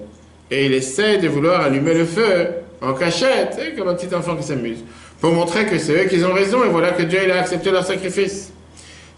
[0.52, 2.48] Et il essaie de vouloir allumer le feu
[2.82, 4.84] en cachette, hein, comme un petit enfant qui s'amuse.
[5.20, 6.64] Pour montrer que c'est eux qui ont raison.
[6.64, 8.52] Et voilà que Dieu il a accepté leur sacrifice.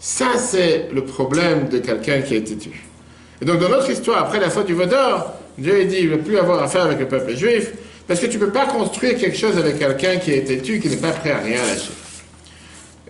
[0.00, 2.72] Ça, c'est le problème de quelqu'un qui a été tué.
[3.42, 6.22] Et donc, dans notre histoire, après la faute du Vaudor, Dieu dit, il ne veut
[6.22, 7.72] plus avoir affaire avec le peuple juif,
[8.06, 10.78] parce que tu ne peux pas construire quelque chose avec quelqu'un qui a été tué,
[10.78, 11.90] qui n'est pas prêt à rien lâcher.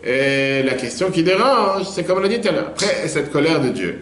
[0.05, 3.31] Et la question qui dérange, c'est comme on l'a dit tout à l'heure, après cette
[3.31, 4.01] colère de Dieu,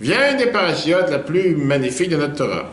[0.00, 2.72] vient une des parachiotes la plus magnifique de notre Torah,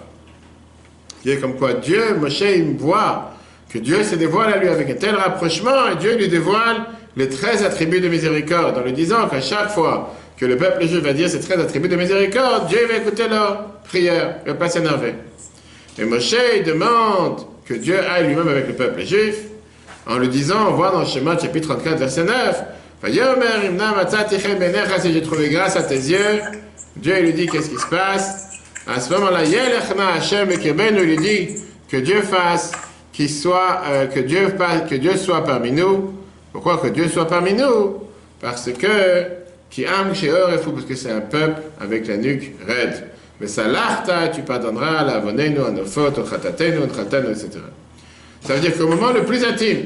[1.21, 3.33] qui est comme quoi Dieu, Moshe, il voit
[3.71, 7.29] que Dieu se dévoile à lui avec un tel rapprochement, et Dieu lui dévoile les
[7.29, 11.13] 13 attributs de miséricorde, en lui disant qu'à chaque fois que le peuple juif va
[11.13, 14.69] dire ces 13 attributs de miséricorde, Dieu va écouter leur prière, il ne va pas
[14.69, 15.13] s'énerver.
[15.99, 19.35] Et Moshe demande que Dieu aille lui-même avec le peuple juif,
[20.07, 22.63] en lui disant, on voit dans le chapitre 34, verset 9,
[23.01, 26.41] Vayomer imna matzatiche benecha, si j'ai trouvé grâce à tes yeux,
[26.95, 28.50] Dieu lui dit qu'est-ce qui se passe?
[28.87, 31.49] À ce moment-là, Yelechna Hashem Ekebenu, il lui dit
[31.89, 32.71] que Dieu fasse,
[33.13, 34.55] qu'il soit, euh, que, Dieu,
[34.89, 36.13] que Dieu soit parmi nous.
[36.51, 37.97] Pourquoi que Dieu soit parmi nous?
[38.39, 39.23] Parce que,
[39.69, 43.07] qui sheor et fou, parce que c'est un peuple avec la nuque raide.
[43.39, 47.49] Mais ça l'arta, tu pardonneras la vonenu, à nos fautes, au chatatenu, au etc.
[48.41, 49.85] Ça veut dire qu'au moment le plus intime,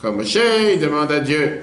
[0.00, 0.38] comme Moshe,
[0.80, 1.60] demande à Dieu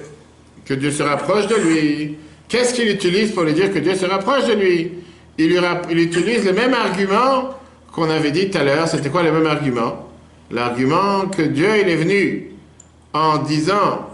[0.64, 2.16] que Dieu se rapproche de lui.
[2.48, 4.92] Qu'est-ce qu'il utilise pour lui dire que Dieu se rapproche de lui?
[5.38, 7.50] Il, utilise le même argument
[7.92, 8.88] qu'on avait dit tout à l'heure.
[8.88, 10.08] C'était quoi le même argument?
[10.50, 12.50] L'argument que Dieu est venu
[13.12, 14.10] en disant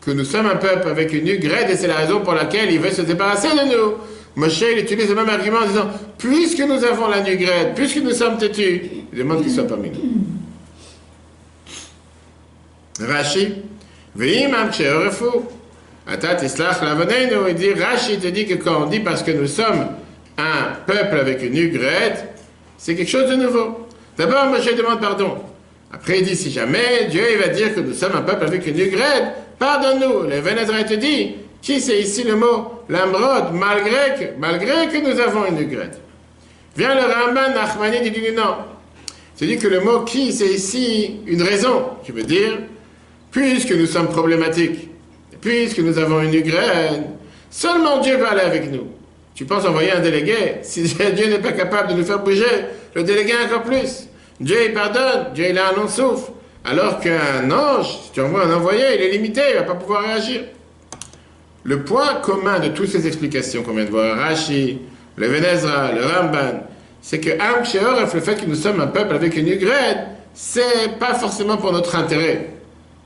[0.00, 2.80] que nous sommes un peuple avec une nuque et c'est la raison pour laquelle il
[2.80, 3.94] veut se débarrasser de nous.
[4.36, 8.12] Moshe il utilise le même argument en disant puisque nous avons la nuque puisque nous
[8.12, 10.00] sommes têtus, il demande qu'il soit parmi nous.
[13.06, 13.54] Rashi.
[14.18, 14.26] Il
[17.54, 19.86] dit, Rashi te dit que quand on dit parce que nous sommes
[20.40, 22.16] un peuple avec une raide,
[22.78, 23.86] c'est quelque chose de nouveau.
[24.16, 25.38] D'abord, Moshe demande pardon.
[25.92, 28.76] Après, il dit, si jamais Dieu va dire que nous sommes un peuple avec une
[28.76, 30.22] raide, pardonne-nous.
[30.22, 35.20] Le Vénézra te dit, qui c'est ici le mot L'ambrod, malgré que, malgré que nous
[35.20, 35.96] avons une raide.
[36.76, 38.56] Vient le Ramban Nachmani dit non.
[39.36, 42.58] C'est dit que le mot qui, c'est ici une raison, qui veut dire,
[43.30, 44.88] puisque nous sommes problématiques,
[45.40, 47.04] puisque nous avons une graine,
[47.50, 48.88] seulement Dieu va aller avec nous.
[49.40, 50.56] Tu penses envoyer un délégué?
[50.60, 50.82] Si
[51.16, 52.44] Dieu n'est pas capable de nous faire bouger,
[52.94, 54.06] le délégué encore plus.
[54.38, 56.32] Dieu il pardonne, Dieu il a un long souffle.
[56.62, 59.76] Alors qu'un ange, si tu envoies un envoyé, il est limité, il ne va pas
[59.76, 60.42] pouvoir réagir.
[61.62, 64.78] Le point commun de toutes ces explications qu'on vient de voir, Rashi,
[65.16, 66.66] le Vénézra, le Ramban,
[67.00, 67.62] c'est que Am
[67.98, 71.96] le fait que nous sommes un peuple avec une graine, c'est pas forcément pour notre
[71.96, 72.50] intérêt.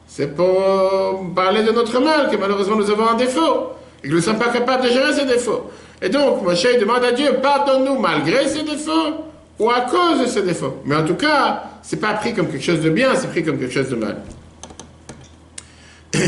[0.08, 3.68] C'est pour parler de notre mal, que malheureusement nous avons un défaut,
[4.02, 5.70] et que nous ne sommes pas capables de gérer ces défauts.
[6.04, 9.24] Et donc, Moshe demande à Dieu, pardonne-nous malgré ces défauts,
[9.58, 10.82] ou à cause de ces défauts.
[10.84, 13.58] Mais en tout cas, c'est pas pris comme quelque chose de bien, c'est pris comme
[13.58, 14.18] quelque chose de mal.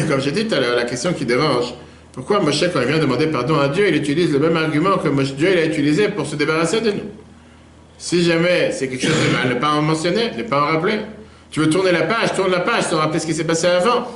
[0.08, 1.74] Comme j'ai dit tout à l'heure, la question qui dérange,
[2.14, 5.08] pourquoi Moshe, quand il vient demander pardon à Dieu, il utilise le même argument que
[5.34, 7.10] Dieu a utilisé pour se débarrasser de nous?
[7.98, 11.00] Si jamais c'est quelque chose de mal, ne pas en mentionner, ne pas en rappeler.
[11.50, 14.08] Tu veux tourner la page, tourne la page sans rappeler ce qui s'est passé avant.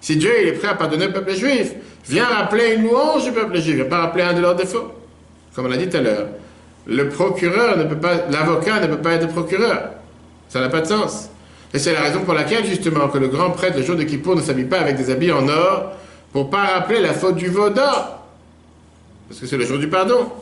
[0.00, 1.72] Si Dieu il est prêt à pardonner le peuple juif,
[2.08, 4.92] viens rappeler une louange du peuple juif, viens pas rappeler un de leurs défauts.
[5.60, 6.26] Comme on l'a dit tout à l'heure,
[6.86, 9.90] l'avocat ne peut pas être procureur.
[10.48, 11.28] Ça n'a pas de sens.
[11.74, 14.36] Et c'est la raison pour laquelle, justement, que le grand prêtre, le jour de Kippour,
[14.36, 15.92] ne s'habille pas avec des habits en or
[16.32, 18.24] pour pas rappeler la faute du veau d'or.
[19.28, 20.32] Parce que c'est le jour du pardon.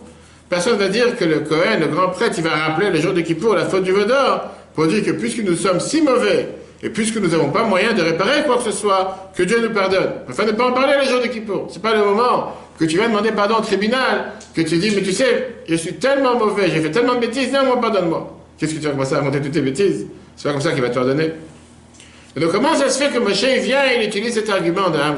[0.48, 3.12] Personne ne va dire que le Cohen, le grand prêtre, il va rappeler le jour
[3.12, 6.48] de Kippour la faute du veau d'or pour dire que puisque nous sommes si mauvais
[6.82, 9.74] et puisque nous n'avons pas moyen de réparer quoi que ce soit, que Dieu nous
[9.74, 10.12] pardonne.
[10.28, 11.66] Enfin, ne pas en parler le jour de Kippour.
[11.70, 15.02] C'est pas le moment que tu viens demander pardon au tribunal, que tu dis, mais
[15.02, 18.38] tu sais, je suis tellement mauvais, j'ai fait tellement de bêtises, non, moi, pardonne-moi.
[18.56, 20.06] Qu'est-ce que tu vas commencer à monter toutes tes bêtises?
[20.36, 21.32] C'est pas comme ça qu'il va te donner.
[22.36, 24.98] Et donc, comment ça se fait que Moshe vient et il utilise cet argument de
[24.98, 25.16] Ham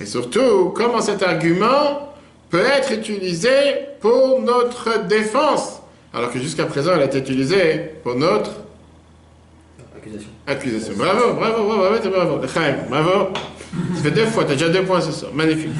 [0.00, 2.14] Et surtout, comment cet argument
[2.48, 3.50] peut être utilisé
[4.00, 5.82] pour notre défense,
[6.14, 8.52] alors que jusqu'à présent, il a été utilisé pour notre
[10.46, 10.94] Accusation.
[10.96, 12.88] Bravo, bravo, bravo, bravo, bravo.
[12.88, 13.32] Bravo.
[13.94, 15.32] Ça fait deux fois, tu as déjà deux points ce soir.
[15.34, 15.70] Magnifique.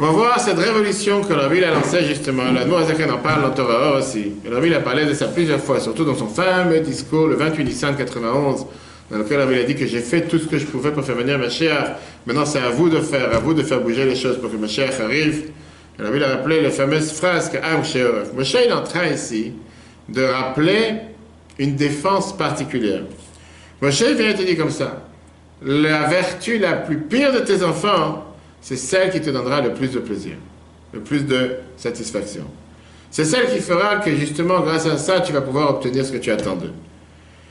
[0.00, 2.44] On va voir cette révolution que Rabbi a lancée justement.
[2.52, 4.32] La Noazaken en parle dans Torah aussi.
[4.44, 7.64] Et Rabbi a parlé de ça plusieurs fois, surtout dans son fameux discours le 28
[7.64, 8.64] Nissan 91,
[9.10, 11.16] dans lequel Rabbi a dit que j'ai fait tout ce que je pouvais pour faire
[11.16, 11.96] venir Mashiach.
[12.26, 14.56] Maintenant, c'est à vous de faire, à vous de faire bouger les choses pour que
[14.56, 15.50] Mashiach arrive.
[15.98, 17.82] Et Rabbi a rappelé la fameuse phrase que Am.
[18.36, 19.52] Moshe est en train ici
[20.08, 20.92] de rappeler
[21.58, 23.02] une défense particulière.
[23.80, 25.04] Moshe vient te dire comme ça.
[25.62, 28.24] La vertu la plus pire de tes enfants,
[28.60, 30.34] c'est celle qui te donnera le plus de plaisir,
[30.92, 32.44] le plus de satisfaction.
[33.10, 36.18] C'est celle qui fera que justement, grâce à ça, tu vas pouvoir obtenir ce que
[36.18, 36.72] tu attends d'eux.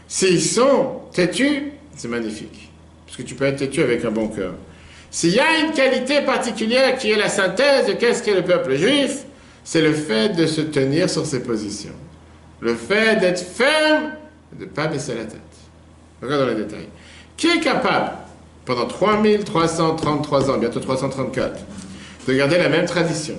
[0.07, 2.69] S'ils sont têtus, c'est magnifique,
[3.05, 4.53] parce que tu peux être têtu avec un bon cœur.
[5.09, 8.75] S'il y a une qualité particulière qui est la synthèse de qu'est-ce qu'est le peuple
[8.75, 9.25] juif,
[9.63, 11.95] c'est le fait de se tenir sur ses positions.
[12.59, 14.11] Le fait d'être ferme
[14.53, 15.41] et de ne pas baisser la tête.
[16.21, 16.87] Regarde dans les détails.
[17.35, 18.11] Qui est capable,
[18.65, 21.59] pendant 3333 ans, bientôt 334,
[22.27, 23.35] de garder la même tradition,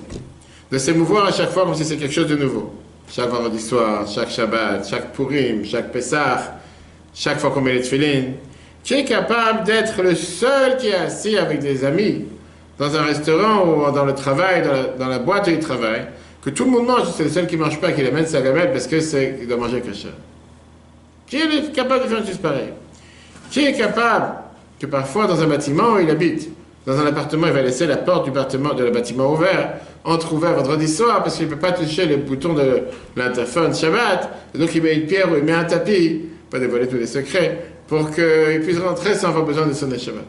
[0.71, 2.73] de s'émouvoir à chaque fois comme si c'est quelque chose de nouveau?
[3.11, 6.59] Chaque vendredi soir, chaque Shabbat, chaque Purim, chaque Pessah,
[7.13, 8.23] chaque fois qu'on met les tefillin.
[8.83, 12.25] Qui est capable d'être le seul qui est assis avec des amis
[12.77, 16.07] dans un restaurant ou dans le travail, dans la, dans la boîte du travail,
[16.41, 18.41] que tout le monde mange, c'est le seul qui ne mange pas, qui amène sa
[18.41, 20.07] gamelle parce que c'est, il doit manger chose.
[21.27, 22.73] Qui est capable de faire une chose pareille?
[23.51, 24.35] Qui est capable
[24.79, 26.49] que parfois dans un bâtiment où il habite,
[26.85, 29.73] dans un appartement, il va laisser la porte du bâtiment, de le bâtiment ouvert,
[30.05, 32.83] entre-ouvert vendredi soir, parce qu'il ne peut pas toucher le bouton de
[33.15, 36.87] l'interphone Shabbat, et donc il met une pierre ou il met un tapis, pas dévoiler
[36.87, 40.25] tous les secrets, pour qu'il puisse rentrer sans avoir besoin de sonner Shabbat.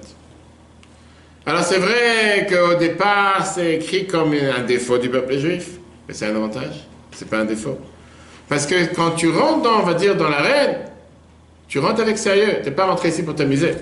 [1.47, 5.80] Alors c'est vrai qu'au départ, c'est écrit comme un défaut du peuple juif,
[6.11, 7.79] mais c'est un avantage, c'est pas un défaut.
[8.49, 10.79] Parce que quand tu rentres dans, on va dire, dans l'arène,
[11.69, 13.75] tu rentres avec sérieux, tu n'es pas rentré ici pour t'amuser.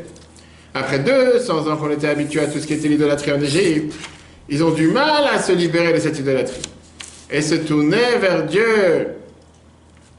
[0.74, 3.94] Après 200 ans qu'on était habitué à tout ce qui était l'idolâtrie en Égypte,
[4.50, 6.60] ils ont du mal à se libérer de cette idolâtrie.
[7.30, 9.14] Et se tourner vers Dieu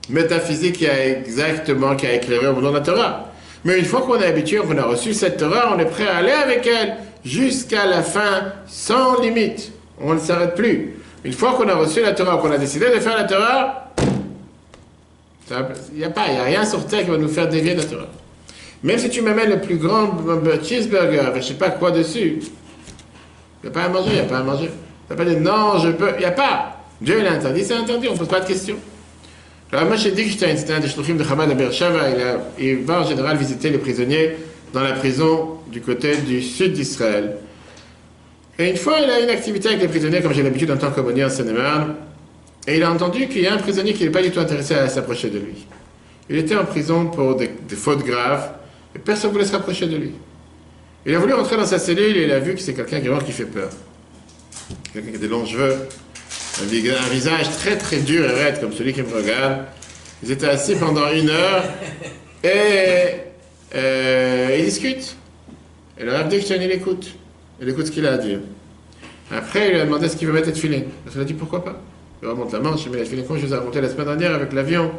[0.09, 3.31] métaphysique qui a exactement, qui a éclairé au monde de la Torah.
[3.65, 6.17] Mais une fois qu'on est habitué, qu'on a reçu cette Torah, on est prêt à
[6.17, 9.73] aller avec elle jusqu'à la fin, sans limite.
[10.01, 10.95] On ne s'arrête plus.
[11.23, 13.91] Une fois qu'on a reçu la Torah, qu'on a décidé de faire la Torah,
[15.51, 17.85] il n'y a pas, a rien sur terre qui va nous faire dévier de la
[17.85, 18.07] Torah.
[18.83, 20.11] Même si tu m'amènes le plus grand
[20.63, 24.23] cheeseburger je sais pas quoi dessus, il n'y a pas à manger, il n'y a
[24.23, 24.69] pas à manger.
[25.09, 26.77] Tu pas dit non, je peux, il n'y a pas.
[27.01, 28.77] Dieu l'a interdit, c'est interdit, on ne pose pas de questions.
[29.71, 32.09] Alors, Moshe Dickstein, c'était un des shluchim de Chabad à
[32.57, 34.35] il, il va en général visiter les prisonniers
[34.73, 37.37] dans la prison du côté du sud d'Israël.
[38.59, 40.91] Et une fois, il a une activité avec les prisonniers, comme j'ai l'habitude en tant
[40.91, 41.55] qu'aumônier en seine
[42.67, 44.75] et il a entendu qu'il y a un prisonnier qui n'est pas du tout intéressé
[44.75, 45.65] à s'approcher de lui.
[46.29, 48.51] Il était en prison pour des, fautes graves,
[48.95, 50.11] et personne ne voulait se rapprocher de lui.
[51.05, 53.25] Il a voulu rentrer dans sa cellule et il a vu que c'est quelqu'un qui,
[53.25, 53.69] qui fait peur.
[54.93, 55.87] Quelqu'un qui a des longs cheveux,
[56.61, 59.63] un, visage très très dur et raide comme celui qui me regarde.
[60.21, 61.63] Ils étaient assis pendant une heure
[62.43, 63.13] et
[63.73, 65.15] euh, ils discutent.
[65.97, 67.15] Et le Rav il écoute.
[67.61, 68.39] Il écoute ce qu'il a à dire.
[69.31, 70.87] Après, il lui a demandé ce qu'il veut mettre de filet.
[71.13, 71.81] Il a dit pourquoi pas?
[72.21, 74.05] Il remonte la manche, il met la filet comme je vous ai raconté la semaine
[74.05, 74.91] dernière avec l'avion,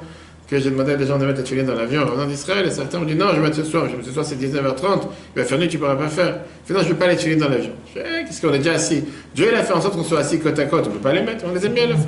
[0.48, 2.66] que j'ai demandé à des gens de mettre la filet dans l'avion en d'Israël.
[2.66, 3.84] Et certains m'ont dit non, je vais mettre ce soir.
[3.86, 5.08] Je vais mettre ce soir, c'est 19h30.
[5.36, 6.40] Il va faire nuit, tu ne pourras pas faire.
[6.68, 7.72] Il non, je ne veux pas les filer dans l'avion.
[7.88, 9.04] Je fais eh, qu'est-ce qu'on est déjà assis?
[9.34, 10.84] Dieu, il a fait en sorte qu'on soit assis côte à côte.
[10.86, 12.04] On ne peut pas les mettre, on les aime bien le faire.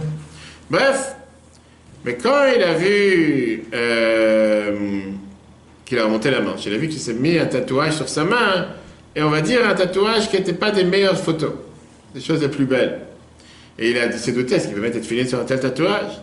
[0.71, 1.17] Bref.
[2.05, 5.01] Mais quand il a vu euh,
[5.85, 8.25] qu'il a remonté la manche, il a vu qu'il s'est mis un tatouage sur sa
[8.25, 8.67] main,
[9.15, 11.53] et on va dire un tatouage qui n'était pas des meilleures photos,
[12.15, 13.01] des choses les plus belles.
[13.79, 16.21] Et il a dit, s'est douté, est-ce qu'il veut mettre filet sur un tel tatouage?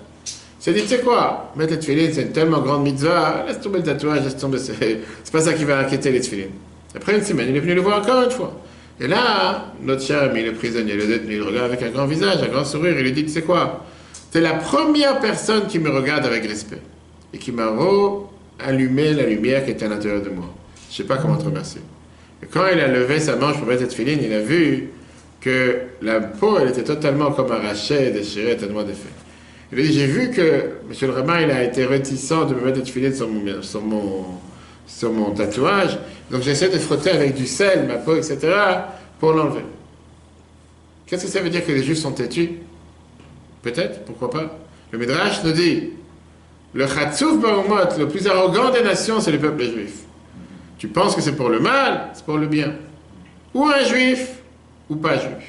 [0.59, 3.77] Il s'est dit, tu sais quoi, mettre tefilines, c'est une tellement grande mitzvah, laisse tomber
[3.77, 6.51] le tatouage, laisse tomber, c'est pas ça qui va inquiéter les tefilines.
[6.93, 8.59] Après une semaine, il est venu le voir encore une fois.
[8.99, 12.43] Et là, notre cher ami, le prisonnier, le détenu, il regarde avec un grand visage,
[12.43, 13.85] un grand sourire, il lui dit, tu sais quoi,
[14.31, 16.81] t'es la première personne qui me regarde avec respect
[17.33, 17.71] et qui m'a
[18.59, 20.53] allumé la lumière qui était à l'intérieur de moi.
[20.91, 21.79] Je sais pas comment te remercier.
[22.41, 24.89] Et quand il a levé sa manche pour mettre cette filine, il a vu
[25.41, 29.09] que la peau, elle était totalement comme arrachée, déchirée, tellement défait.
[29.71, 30.95] Il a dit, j'ai vu que M.
[31.01, 33.81] le rabbin, il a été réticent de me mettre cette filine sur
[35.11, 35.99] mon, tatouage,
[36.31, 38.37] donc j'essaie de frotter avec du sel, ma peau, etc.,
[39.19, 39.65] pour l'enlever.
[41.05, 42.51] Qu'est-ce que ça veut dire que les juifs sont têtus?
[43.61, 44.59] Peut-être, pourquoi pas.
[44.91, 45.89] Le Midrash nous dit
[46.73, 50.03] Le Khatsouf Baromot, le plus arrogant des nations, c'est le peuple juif.
[50.79, 52.73] Tu penses que c'est pour le mal, c'est pour le bien.
[53.53, 54.29] Ou un juif,
[54.89, 55.45] ou pas juif.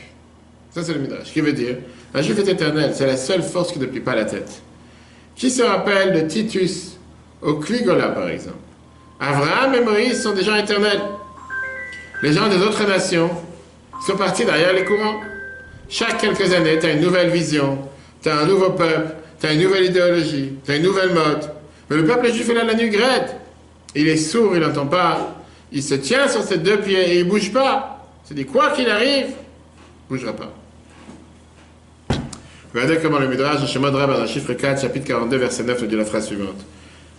[0.73, 1.33] Ça, c'est le Midrash.
[1.33, 1.77] Qui veut dire?
[2.13, 4.61] Un juif est éternel, c'est la seule force qui ne plie pas la tête.
[5.37, 6.99] Qui se rappelle de Titus
[7.41, 8.57] au Cligola, par exemple?
[9.21, 11.01] Abraham et Moïse sont des gens éternels.
[12.23, 13.31] Les gens des autres nations
[14.05, 15.21] sont partis derrière les courants.
[15.89, 17.79] Chaque quelques années, tu as une nouvelle vision,
[18.23, 21.51] tu as un nouveau peuple, tu as une nouvelle idéologie, tu as une nouvelle mode.
[21.89, 23.37] Mais le peuple juif est là la nuit grette.
[23.95, 25.37] Il est sourd, il n'entend pas.
[25.73, 28.07] Il se tient sur ses deux pieds et il ne bouge pas.
[28.25, 30.53] C'est dit, quoi qu'il arrive, il ne bougera pas.
[32.73, 35.87] Regardez comment le Midrash, Shemad Rab, dans le chiffre 4, chapitre 42, verset 9, nous
[35.89, 36.65] dit la phrase suivante.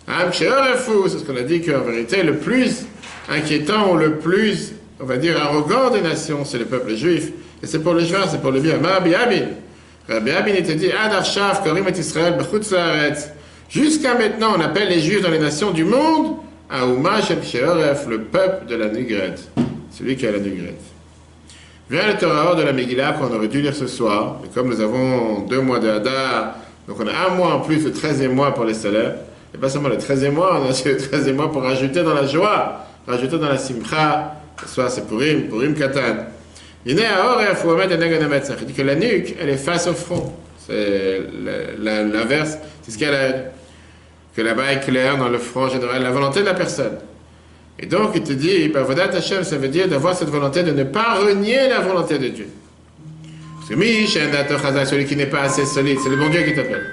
[0.07, 2.85] C'est ce qu'on a dit qu'en vérité, le plus
[3.29, 7.31] inquiétant ou le plus, on va dire, arrogant des nations, c'est le peuple juif.
[7.61, 8.79] Et c'est pour le juif, c'est pour le bien.
[8.81, 9.47] Rabbi Abin.
[10.07, 11.11] Rabbi Abin était dit, Ad
[11.63, 12.37] Karim et Israël,
[13.69, 16.37] Jusqu'à maintenant, on appelle les juifs dans les nations du monde,
[16.71, 17.39] Aouma Shem
[18.09, 19.49] le peuple de la Nugrette.
[19.91, 20.79] Celui qui a la Nugrette.
[21.89, 24.39] Vient le Torah de la Megillah qu'on aurait dû lire ce soir.
[24.45, 26.55] Et comme nous avons deux mois de Hadar,
[26.87, 29.15] donc on a un mois en plus, le 13e mois pour les salaires.
[29.53, 32.13] Et pas seulement le 13e mois, on a aussi le 13e mois pour rajouter dans
[32.13, 34.35] la joie, rajouter dans la simcha.
[34.63, 36.27] Ce soir c'est Purim, Purim Katan.
[36.85, 40.33] Il dit que la nuque, elle est face au front.
[40.65, 41.21] C'est
[41.79, 43.33] l'inverse, c'est ce qu'elle a.
[44.35, 46.97] Que là-bas est clair dans le front général, la volonté de la personne.
[47.79, 51.15] Et donc, il te dit, Hashem, ça veut dire d'avoir cette volonté de ne pas
[51.15, 52.47] renier la volonté de Dieu.
[53.57, 56.85] Parce que celui qui n'est pas assez solide, c'est le bon Dieu qui t'appelle.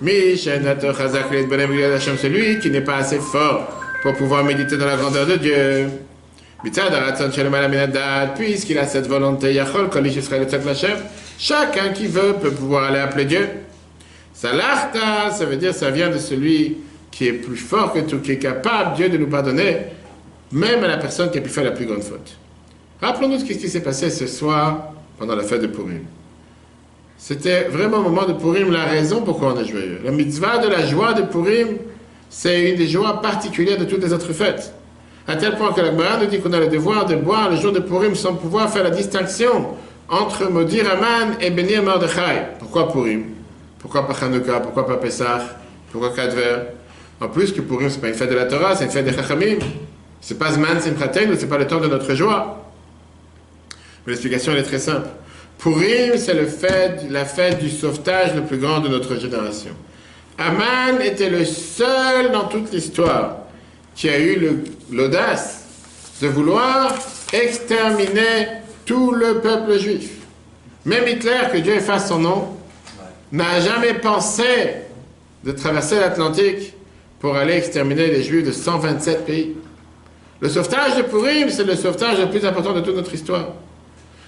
[0.00, 3.68] Mish, Hashem, celui qui n'est pas assez fort
[4.02, 5.88] pour pouvoir méditer dans la grandeur de Dieu.
[8.36, 9.62] Puisqu'il a cette volonté,
[11.38, 13.48] chacun qui veut peut pouvoir aller appeler Dieu.
[14.40, 16.78] Salarta, ça veut dire ça vient de celui
[17.10, 19.76] qui est plus fort que tout, qui est capable, Dieu, de nous pardonner
[20.50, 22.38] même à la personne qui a pu faire la plus grande faute.
[23.02, 26.04] Rappelons-nous ce qui s'est passé ce soir pendant la fête de Purim.
[27.18, 30.00] C'était vraiment au moment de Purim la raison pourquoi on est joyeux.
[30.02, 31.76] La mitzvah de la joie de Purim,
[32.30, 34.72] c'est une des joies particulières de toutes les autres fêtes.
[35.28, 37.56] À tel point que la Gemara nous dit qu'on a le devoir de boire le
[37.56, 39.76] jour de Purim sans pouvoir faire la distinction
[40.08, 42.56] entre Modir Aman et Benir Mordechai.
[42.58, 43.39] Pourquoi Purim?
[43.80, 44.60] Pourquoi pas Chanukah?
[44.60, 45.42] Pourquoi pas Pesach?
[45.90, 46.56] Pourquoi Kadver
[47.20, 49.12] En plus que Purim, c'est pas une fête de la Torah, c'est une fête des
[49.12, 49.58] Chachamim.
[50.20, 52.72] C'est pas Zman Simchaten, c'est pas le temps de notre joie.
[54.06, 55.08] Mais l'explication est très simple.
[55.58, 56.46] Purim, c'est le
[57.10, 59.72] la fête du sauvetage le plus grand de notre génération.
[60.38, 63.36] Aman était le seul dans toute l'histoire
[63.94, 65.64] qui a eu l'audace
[66.22, 66.94] de vouloir
[67.32, 68.48] exterminer
[68.86, 70.10] tout le peuple juif.
[70.86, 72.56] Même Hitler, que Dieu efface son nom,
[73.32, 74.44] n'a jamais pensé
[75.44, 76.74] de traverser l'Atlantique
[77.20, 79.56] pour aller exterminer les juifs de 127 pays.
[80.40, 83.48] Le sauvetage de Purim, c'est le sauvetage le plus important de toute notre histoire.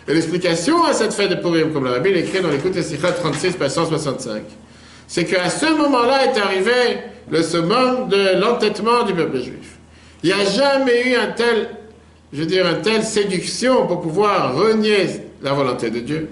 [0.07, 3.57] Et l'explication à cette fête de Purim, comme la Bible écrit dans l'écoute de 36,
[3.57, 4.43] page 165,
[5.07, 6.99] c'est qu'à ce moment-là est arrivé
[7.31, 9.79] le summum de l'entêtement du peuple juif.
[10.23, 11.69] Il n'y a jamais eu un tel,
[12.33, 15.07] je veux dire, une telle séduction pour pouvoir renier
[15.43, 16.29] la volonté de Dieu.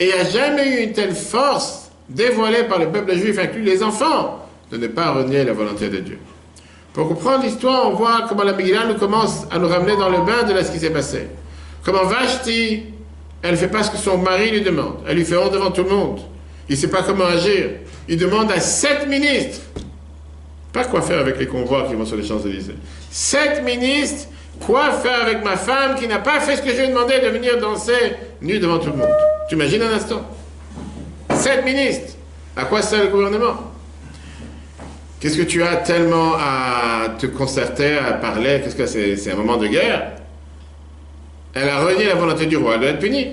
[0.00, 3.62] Et il n'y a jamais eu une telle force dévoilée par le peuple juif, inclus
[3.62, 6.18] les enfants, de ne pas renier la volonté de Dieu.
[6.92, 10.18] Pour comprendre l'histoire, on voit comment la Megillah nous commence à nous ramener dans le
[10.18, 11.28] bain de ce qui s'est passé.
[11.84, 12.84] Comment Vashti,
[13.42, 14.96] elle ne fait pas ce que son mari lui demande.
[15.08, 16.20] Elle lui fait honte devant tout le monde.
[16.68, 17.70] Il ne sait pas comment agir.
[18.08, 19.60] Il demande à sept ministres,
[20.72, 22.76] pas quoi faire avec les convois qui vont sur les Champs-Élysées.
[23.10, 24.28] Sept ministres,
[24.60, 27.18] quoi faire avec ma femme qui n'a pas fait ce que je lui ai demandé
[27.20, 29.14] de venir danser nu devant tout le monde.
[29.48, 30.22] Tu imagines un instant?
[31.42, 32.14] Sept ministres.
[32.56, 33.72] À quoi sert le gouvernement?
[35.18, 38.60] Qu'est-ce que tu as tellement à te concerter, à parler?
[38.62, 40.12] Qu'est-ce que c'est C'est un moment de guerre?
[41.52, 43.32] Elle a renié la volonté du roi, elle doit être punie.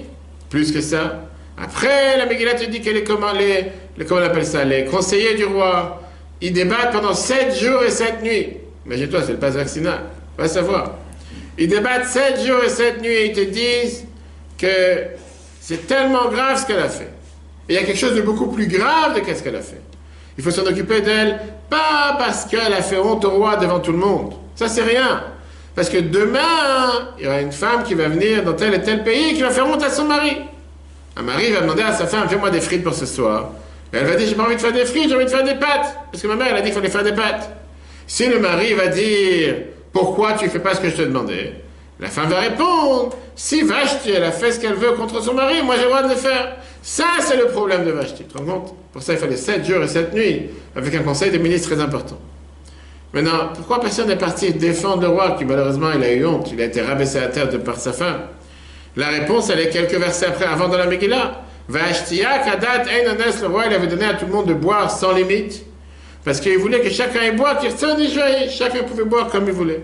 [0.49, 1.29] Plus que ça.
[1.55, 3.67] Après, la Megillah te dit que les, comment, les,
[4.07, 6.01] comment on appelle ça, les conseillers du roi,
[6.41, 8.57] ils débattent pendant sept jours et sept nuits.
[8.87, 9.99] Imagine-toi, c'est le passe vaccinal.
[10.35, 10.95] Va savoir.
[11.59, 14.07] Ils débattent sept jours et sept nuits et ils te disent
[14.57, 15.09] que
[15.61, 17.18] c'est tellement grave ce qu'elle a fait.
[17.69, 19.81] Et il y a quelque chose de beaucoup plus grave de ce qu'elle a fait.
[20.37, 21.39] Il faut s'en occuper d'elle,
[21.69, 24.33] pas parce qu'elle a fait honte au roi devant tout le monde.
[24.55, 25.23] Ça, c'est rien.
[25.75, 29.03] Parce que demain, il y aura une femme qui va venir dans tel et tel
[29.03, 30.37] pays et qui va faire honte à son mari.
[31.15, 33.51] Un mari va demander à sa femme, fais-moi des frites pour ce soir.
[33.91, 35.55] Elle va dire, j'ai pas envie de faire des frites, j'ai envie de faire des
[35.55, 35.95] pâtes.
[36.11, 37.49] Parce que ma mère, elle a dit qu'il fallait faire des pâtes.
[38.07, 39.55] Si le mari va dire,
[39.93, 41.53] pourquoi tu fais pas ce que je te demandais?
[41.99, 45.61] La femme va répondre, si Vashti, elle a fait ce qu'elle veut contre son mari,
[45.61, 46.55] moi j'ai le droit de le faire.
[46.81, 48.23] Ça, c'est le problème de Vashti.
[48.23, 48.75] Tu te rends compte?
[48.93, 51.81] Pour ça, il fallait 7 jours et 7 nuits, avec un conseil des ministres très
[51.81, 52.17] important.
[53.11, 56.61] Maintenant, pourquoi personne n'est parti défendre le roi, qui malheureusement, il a eu honte, il
[56.61, 58.21] a été rabaissé à terre de par sa femme?
[58.95, 61.41] La réponse, elle est quelques versets après, avant dans la Megillah.
[61.67, 65.11] Vashtia, Kadat, Einanes, le roi, il avait donné à tout le monde de boire sans
[65.11, 65.65] limite,
[66.23, 69.83] parce qu'il voulait que chacun ait boire, qu'il chacun pouvait boire comme il voulait.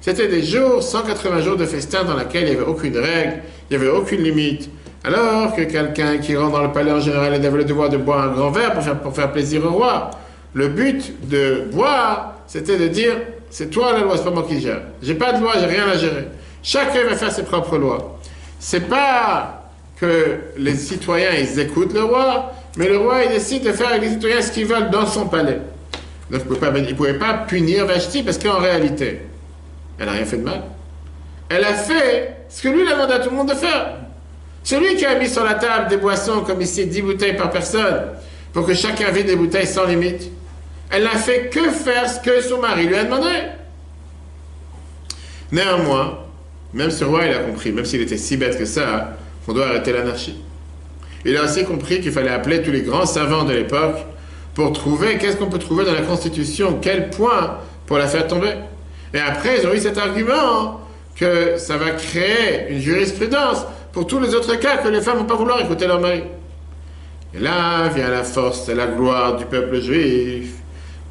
[0.00, 3.40] C'était des jours, 180 jours de festin dans lesquels il n'y avait aucune règle,
[3.70, 4.70] il n'y avait aucune limite.
[5.04, 8.24] Alors que quelqu'un qui rentre dans le palais en général, avait le devoir de boire
[8.24, 10.10] un grand verre pour faire, pour faire plaisir au roi.
[10.54, 13.14] Le but de boire, c'était de dire,
[13.50, 14.80] c'est toi la loi, c'est pas moi qui gère.
[15.02, 16.28] J'ai pas de loi, j'ai rien à gérer.
[16.62, 18.18] Chacun va faire ses propres lois.
[18.58, 19.70] C'est pas
[20.00, 24.02] que les citoyens, ils écoutent le roi, mais le roi, il décide de faire avec
[24.02, 25.60] les citoyens ce qu'ils veulent dans son palais.
[26.30, 29.20] Donc, il ne pouvait pas punir Vashti parce qu'en réalité,
[30.00, 30.62] elle n'a rien fait de mal.
[31.50, 33.92] Elle a fait ce que lui, a demandé à tout le monde de faire.
[34.64, 38.06] Celui qui a mis sur la table des boissons, comme ici, 10 bouteilles par personne,
[38.52, 40.30] pour que chacun vide des bouteilles sans limite,
[40.90, 43.30] elle n'a fait que faire ce que son mari lui a demandé.
[45.52, 46.18] Néanmoins,
[46.72, 49.66] même ce roi, il a compris, même s'il était si bête que ça, on doit
[49.66, 50.36] arrêter l'anarchie.
[51.24, 53.96] Il a aussi compris qu'il fallait appeler tous les grands savants de l'époque
[54.54, 58.54] pour trouver qu'est-ce qu'on peut trouver dans la Constitution, quel point pour la faire tomber.
[59.14, 60.80] Et après, ils ont eu cet argument
[61.16, 65.24] que ça va créer une jurisprudence pour tous les autres cas que les femmes vont
[65.24, 66.22] pas vouloir écouter leur mari.
[67.34, 70.54] Et là vient la force et la gloire du peuple juif.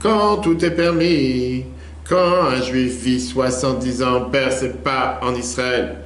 [0.01, 1.65] Quand tout est permis,
[2.07, 5.97] quand un juif vit 70 ans, perce pas en Israël,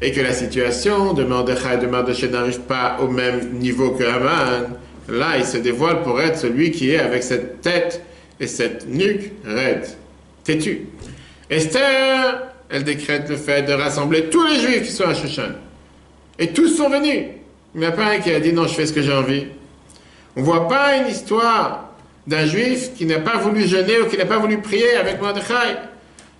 [0.00, 4.04] et que la situation de Mordechai et de Mardoché n'arrive pas au même niveau que
[4.04, 4.70] Haman,
[5.08, 8.02] là il se dévoile pour être celui qui est avec cette tête
[8.38, 9.86] et cette nuque raide,
[10.44, 10.86] têtue.
[11.50, 15.50] Esther, elle décrète le fait de rassembler tous les juifs qui sont à Shushan.
[16.38, 17.24] Et tous sont venus.
[17.74, 19.46] Il n'y a pas un qui a dit non, je fais ce que j'ai envie.
[20.36, 21.90] On ne voit pas une histoire
[22.26, 25.76] d'un juif qui n'a pas voulu jeûner ou qui n'a pas voulu prier avec Mordechai.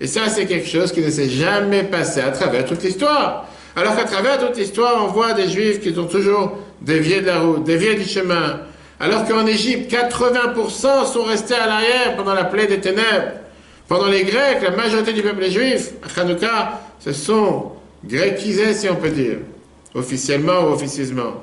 [0.00, 3.46] Et ça, c'est quelque chose qui ne s'est jamais passé à travers toute l'histoire.
[3.74, 7.40] Alors qu'à travers toute l'histoire, on voit des juifs qui ont toujours dévié de la
[7.40, 8.60] route, dévié du chemin.
[9.00, 13.32] Alors qu'en Égypte, 80% sont restés à l'arrière pendant la plaie des ténèbres.
[13.90, 17.72] Pendant les Grecs, la majorité du peuple juif, à Hanouka, se sont
[18.04, 19.38] gréquisés, si on peut dire,
[19.96, 21.42] officiellement ou officieusement.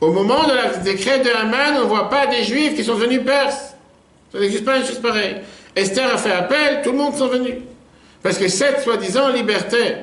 [0.00, 2.94] Au moment de la décret de Haman, on ne voit pas des juifs qui sont
[2.94, 3.74] venus perses.
[4.32, 5.38] Ça n'existe pas une chose pareille.
[5.74, 7.56] Esther a fait appel, tout le monde sont venus.
[8.22, 9.96] Parce que cette soi-disant liberté,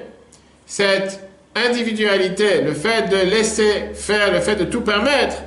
[0.66, 1.22] cette
[1.56, 5.38] individualité, le fait de laisser faire, le fait de tout permettre,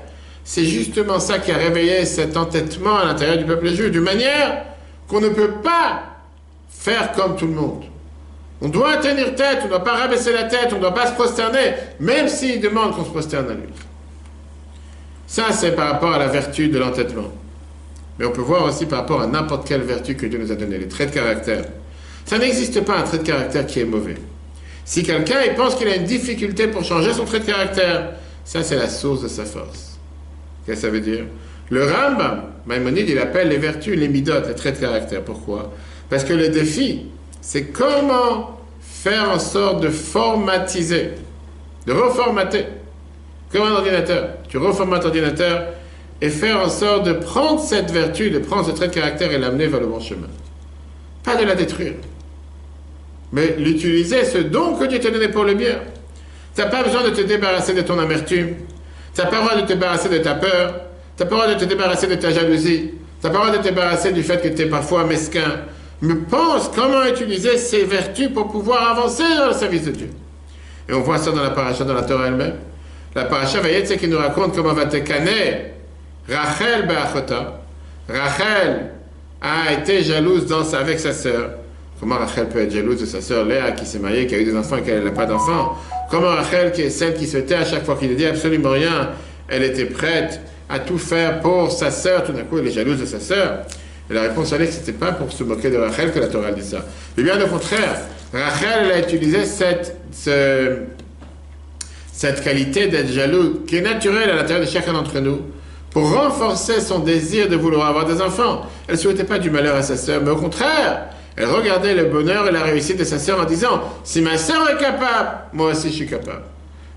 [0.45, 4.65] c'est justement ça qui a réveillé cet entêtement à l'intérieur du peuple juif, d'une manière
[5.07, 6.10] qu'on ne peut pas
[6.81, 7.85] faire comme tout le monde.
[8.63, 11.07] On doit tenir tête, on ne doit pas rabaisser la tête, on ne doit pas
[11.07, 13.69] se prosterner, même s'il demande qu'on se prosterne à lui.
[15.27, 17.31] Ça, c'est par rapport à la vertu de l'entêtement.
[18.19, 20.57] Mais on peut voir aussi par rapport à n'importe quelle vertu que Dieu nous a
[20.57, 21.65] donnée, les traits de caractère.
[22.25, 24.17] Ça n'existe pas un trait de caractère qui est mauvais.
[24.85, 28.13] Si quelqu'un pense qu'il a une difficulté pour changer son trait de caractère,
[28.45, 29.99] ça c'est la source de sa force.
[30.67, 31.25] Qu'est-ce que ça veut dire?
[31.71, 35.23] Le Rambam, Maïmonide, il appelle les vertus les midotes, les traits de caractère.
[35.23, 35.73] Pourquoi?
[36.11, 37.07] Parce que le défi,
[37.41, 41.13] c'est comment faire en sorte de formatiser,
[41.87, 42.67] de reformater,
[43.51, 44.31] comme un ordinateur.
[44.49, 45.69] Tu reformates l'ordinateur
[46.21, 49.39] et faire en sorte de prendre cette vertu, de prendre ce trait de caractère et
[49.39, 50.29] l'amener vers le bon chemin.
[51.23, 51.95] Pas de la détruire,
[53.33, 55.79] mais l'utiliser, ce don que Dieu t'a donné pour le bien.
[56.55, 58.57] Tu n'as pas besoin de te débarrasser de ton amertume.
[59.15, 60.81] Tu n'as pas besoin de te débarrasser de ta peur.
[61.17, 62.91] Tu n'as pas besoin de te débarrasser de ta jalousie.
[63.21, 65.63] Tu n'as pas besoin de te débarrasser du fait que tu es parfois mesquin.
[66.03, 70.11] Mais pense comment utiliser ces vertus pour pouvoir avancer dans le service de Dieu.
[70.89, 72.55] Et on voit ça dans la paracha, dans la Torah elle-même.
[73.15, 75.73] La paracha Vayet, c'est qui nous raconte comment va te canner
[76.29, 77.61] Rachel Be'achota.
[78.09, 78.93] Rachel
[79.43, 81.51] a été jalouse dans, avec sa sœur.
[81.99, 84.45] Comment Rachel peut être jalouse de sa sœur Léa qui s'est mariée, qui a eu
[84.45, 85.77] des enfants et qu'elle n'a pas d'enfants?
[86.11, 88.71] Comment Rachel, qui est celle qui se tait à chaque fois qu'il ne dit absolument
[88.71, 89.11] rien,
[89.49, 93.01] elle était prête à tout faire pour sa sœur, tout d'un coup elle est jalouse
[93.01, 93.65] de sa sœur
[94.11, 96.27] Et la réponse allait que ce n'était pas pour se moquer de Rachel que la
[96.27, 96.85] Torah dit ça.
[97.17, 98.01] Mais bien au contraire,
[98.33, 99.97] Rachel a utilisé cette,
[102.13, 105.41] cette qualité d'être jaloux, qui est naturelle à l'intérieur de chacun d'entre nous,
[105.91, 108.67] pour renforcer son désir de vouloir avoir des enfants.
[108.89, 111.07] Elle ne souhaitait pas du malheur à sa sœur, mais au contraire,
[111.37, 114.69] elle regardait le bonheur et la réussite de sa sœur en disant Si ma sœur
[114.71, 116.43] est capable, moi aussi je suis capable.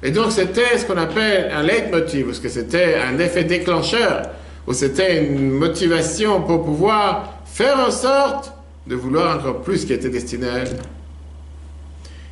[0.01, 4.23] Et donc c'était ce qu'on appelle un leitmotiv, parce que c'était un effet déclencheur,
[4.71, 8.53] c'était une motivation pour pouvoir faire en sorte
[8.87, 10.77] de vouloir encore plus ce qui était destiné à elle.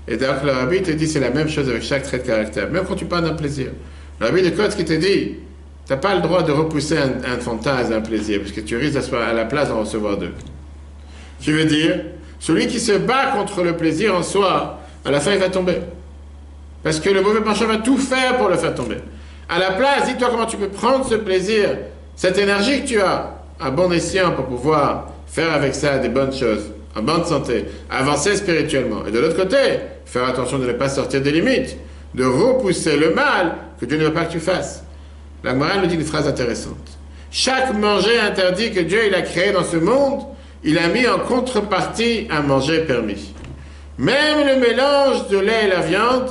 [0.07, 2.69] Et donc le rabbi te dit c'est la même chose avec chaque trait de caractère,
[2.69, 3.67] même quand tu parles d'un plaisir.
[4.19, 5.35] Le rabbi de Kotz qui te dit,
[5.85, 8.93] tu n'as pas le droit de repousser un, fantasme, un plaisir, parce que tu risques
[8.93, 10.33] d'être à la place d'en recevoir deux.
[11.41, 12.01] Tu veux dire,
[12.39, 15.77] celui qui se bat contre le plaisir en soi, à la fin il va tomber.
[16.83, 18.97] Parce que le mauvais penchant va tout faire pour le faire tomber.
[19.49, 21.77] À la place, dis-toi comment tu peux prendre ce plaisir,
[22.15, 26.33] cette énergie que tu as, à bon escient pour pouvoir faire avec ça des bonnes
[26.33, 29.05] choses, en bonne santé, avancer spirituellement.
[29.07, 29.57] Et de l'autre côté,
[30.05, 31.77] faire attention de ne pas sortir des limites,
[32.13, 34.83] de repousser le mal que Dieu ne veut pas que tu fasses.
[35.43, 36.75] La morale nous dit une phrase intéressante.
[37.31, 40.21] Chaque manger interdit que Dieu il a créé dans ce monde,
[40.63, 43.33] il a mis en contrepartie un manger permis.
[43.97, 46.29] Même le mélange de lait et la viande,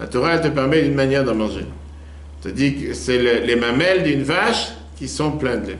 [0.00, 1.66] la Torah te permet d'une manière d'en manger.
[2.44, 4.70] dit que c'est le- les mamelles d'une vache
[5.00, 5.78] qui sont pleines de lait.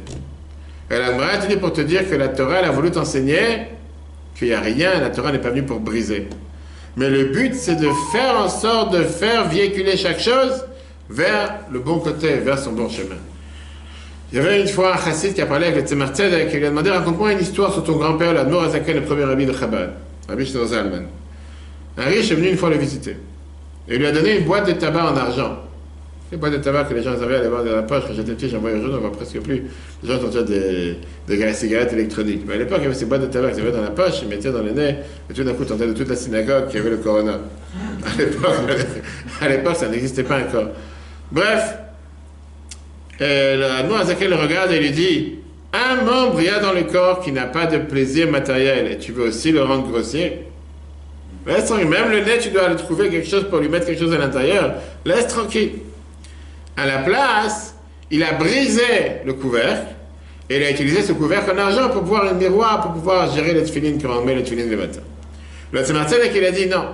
[0.91, 3.67] Et la Gemara pour te dire que la Torah elle a voulu t'enseigner
[4.35, 6.27] qu'il n'y a rien, la Torah n'est pas venue pour briser.
[6.97, 10.65] Mais le but c'est de faire en sorte de faire véhiculer chaque chose
[11.11, 13.17] vers le bon côté, vers son bon chemin.
[14.33, 16.65] Il y avait une fois un chassid qui a parlé avec le Tzemar et lui
[16.65, 19.93] a demandé raconte-moi une histoire sur ton grand-père, l'Admor Azaken, le premier rabbi de Chabad,
[20.31, 21.05] Rabbi Shlomo Zalman.
[21.99, 23.17] Un riche est venu une fois le visiter.
[23.87, 25.59] Et lui a donné une boîte de tabac en argent.
[26.31, 28.33] Les boîtes de tabac que les gens avaient à avoir dans la poche, quand j'étais
[28.33, 29.65] petit, j'en voyais aujourd'hui, on voit presque plus.
[30.03, 32.43] Les gens ont déjà des, des cigarettes électroniques.
[32.47, 34.23] Mais à l'époque, il y avait ces boîtes de tabac qu'ils avaient dans la poche,
[34.23, 34.97] ils mettaient dans le nez,
[35.29, 37.39] et tout d'un coup, t'entendais de toute la synagogue qu'il y avait le corona.
[39.41, 40.69] À l'époque, ça n'existait pas encore.
[41.33, 41.77] Bref,
[43.21, 45.35] et le Noah Azakel le regarde et lui dit
[45.73, 48.97] Un membre il y a dans le corps qui n'a pas de plaisir matériel et
[48.97, 50.47] tu veux aussi le rendre grossier?
[51.47, 51.89] Laisse tranquille.
[51.89, 54.19] Même le nez, tu dois aller trouver quelque chose pour lui mettre quelque chose à
[54.19, 54.75] l'intérieur.
[55.05, 55.73] Laisse tranquille.
[56.77, 57.75] À la place,
[58.11, 59.95] il a brisé le couvercle
[60.49, 63.55] et il a utilisé ce couvercle en argent pour pouvoir un miroir, pour pouvoir gérer
[63.55, 65.01] les tefilines quand on met les tefilines le matin.
[65.73, 66.87] Le Tzemar Tzedek, il a dit non.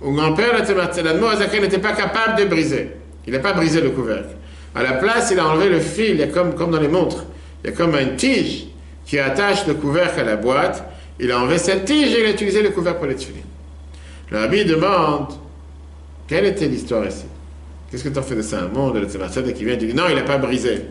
[0.00, 2.92] Mon grand-père, le n'était pas capable de briser.
[3.26, 4.36] Il n'a pas brisé le couvercle.
[4.74, 6.88] À la place, il a enlevé le fil, il y a comme, comme dans les
[6.88, 7.24] montres,
[7.64, 8.66] il y a comme une tige
[9.04, 10.84] qui attache le couvercle à la boîte.
[11.18, 13.42] Il a enlevé cette tige et il a utilisé le couvercle pour les tefilines.
[14.30, 15.32] Le demande
[16.26, 17.24] quelle était l'histoire ici?
[17.90, 19.76] Qu'est-ce que tu en fais de ça Un monde, le Tzemar Tzedek qui vient et
[19.76, 20.82] dit non, il n'a pas brisé.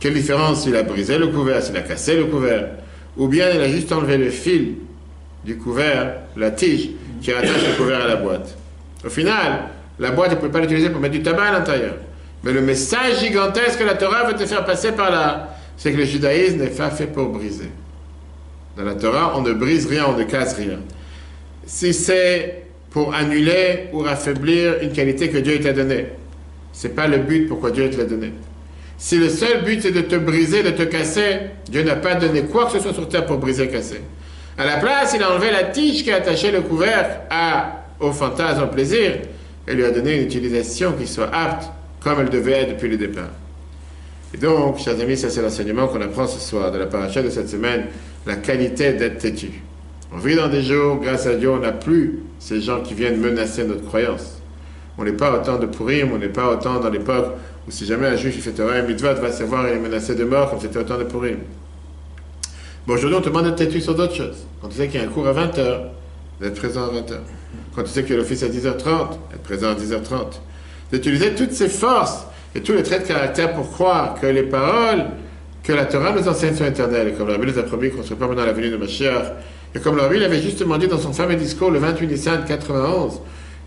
[0.00, 2.68] Quelle différence s'il a brisé le couvert, s'il a cassé le couvert
[3.16, 4.74] Ou bien il a juste enlevé le fil
[5.44, 8.56] du couvert, la tige qui attache le couvert à la boîte.
[9.04, 9.62] Au final,
[9.98, 11.94] la boîte, tu ne peux pas l'utiliser pour mettre du tabac à l'intérieur.
[12.44, 15.96] Mais le message gigantesque que la Torah veut te faire passer par là, c'est que
[15.96, 17.70] le judaïsme n'est pas fait pour briser.
[18.76, 20.78] Dans la Torah, on ne brise rien, on ne casse rien.
[21.66, 26.06] Si c'est pour annuler ou affaiblir une qualité que Dieu t'a donnée,
[26.72, 28.32] c'est pas le but pourquoi Dieu te l'a donné.
[28.96, 32.42] Si le seul but c'est de te briser, de te casser, Dieu n'a pas donné
[32.42, 34.00] quoi que ce soit sur terre pour briser casser.
[34.56, 38.64] À la place, il a enlevé la tige qui attachait le couvercle à, au fantasme,
[38.64, 39.12] au plaisir,
[39.68, 41.68] et lui a donné une utilisation qui soit apte
[42.00, 43.30] comme elle devait être depuis le départ.
[44.34, 47.30] Et donc, chers amis, ça c'est l'enseignement qu'on apprend ce soir de la paracha de
[47.30, 47.86] cette semaine,
[48.26, 49.62] la qualité d'être têtu.
[50.12, 53.20] On vit dans des jours, grâce à Dieu, on n'a plus ces gens qui viennent
[53.20, 54.40] menacer notre croyance.
[54.96, 57.34] On n'est pas autant de Purim, on n'est pas autant dans l'époque
[57.66, 60.24] où si jamais un juif fait Torah et mitzvah, va savoir il est menacé de
[60.24, 61.38] mort comme c'était autant de Purim.
[62.86, 64.46] Bon, aujourd'hui, on te demande d'être têtu sur d'autres choses.
[64.62, 65.80] Quand tu sais qu'il y a un cours à 20h,
[66.40, 67.18] d'être présent à 20h.
[67.74, 70.40] Quand tu sais qu'il y a l'office à 10h30, être présent à 10h30.
[70.92, 75.06] D'utiliser toutes ces forces et tous les traits de caractère pour croire que les paroles
[75.62, 77.08] que la Torah nous enseigne sont éternelles.
[77.08, 78.76] Et comme le Rabbi nous a promis qu'on ne serait pas dans la venue de
[78.76, 79.34] Mashiach.
[79.74, 83.20] Et comme le Rabbi l'avait justement dit dans son fameux discours le 28 Nissan 91,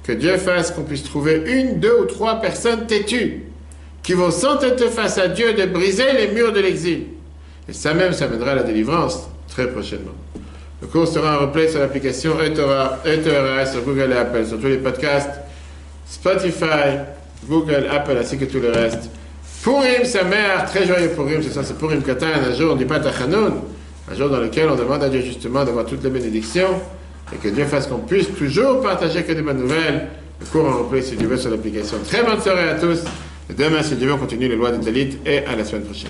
[0.04, 3.44] que Dieu fasse qu'on puisse trouver une, deux ou trois personnes têtues
[4.02, 7.04] qui vont s'entêter face à Dieu de briser les murs de l'exil.
[7.70, 10.16] Et ça même, ça mènera à la délivrance très prochainement.
[10.82, 14.78] Le cours sera en replay sur l'application eTorah, sur Google et Apple, sur tous les
[14.78, 15.30] podcasts,
[16.08, 16.98] Spotify,
[17.48, 19.10] Google, Apple, ainsi que tout le reste.
[19.64, 22.86] Purim, sa mère, très joyeux Purim, c'est ça, c'est Purim Katan, un jour, on dit
[22.86, 23.62] pas Tachanoun,
[24.12, 26.82] un jour dans lequel on demande à Dieu justement d'avoir toutes les bénédictions
[27.34, 30.08] et que Dieu fasse qu'on puisse toujours partager que des bonnes nouvelles.
[30.40, 31.98] Le cours en replay, si Dieu veut, sur l'application.
[32.06, 33.04] Très bonne soirée à tous.
[33.50, 35.84] Et demain, si Dieu veut, on continue les lois de Dalit et à la semaine
[35.84, 36.10] prochaine.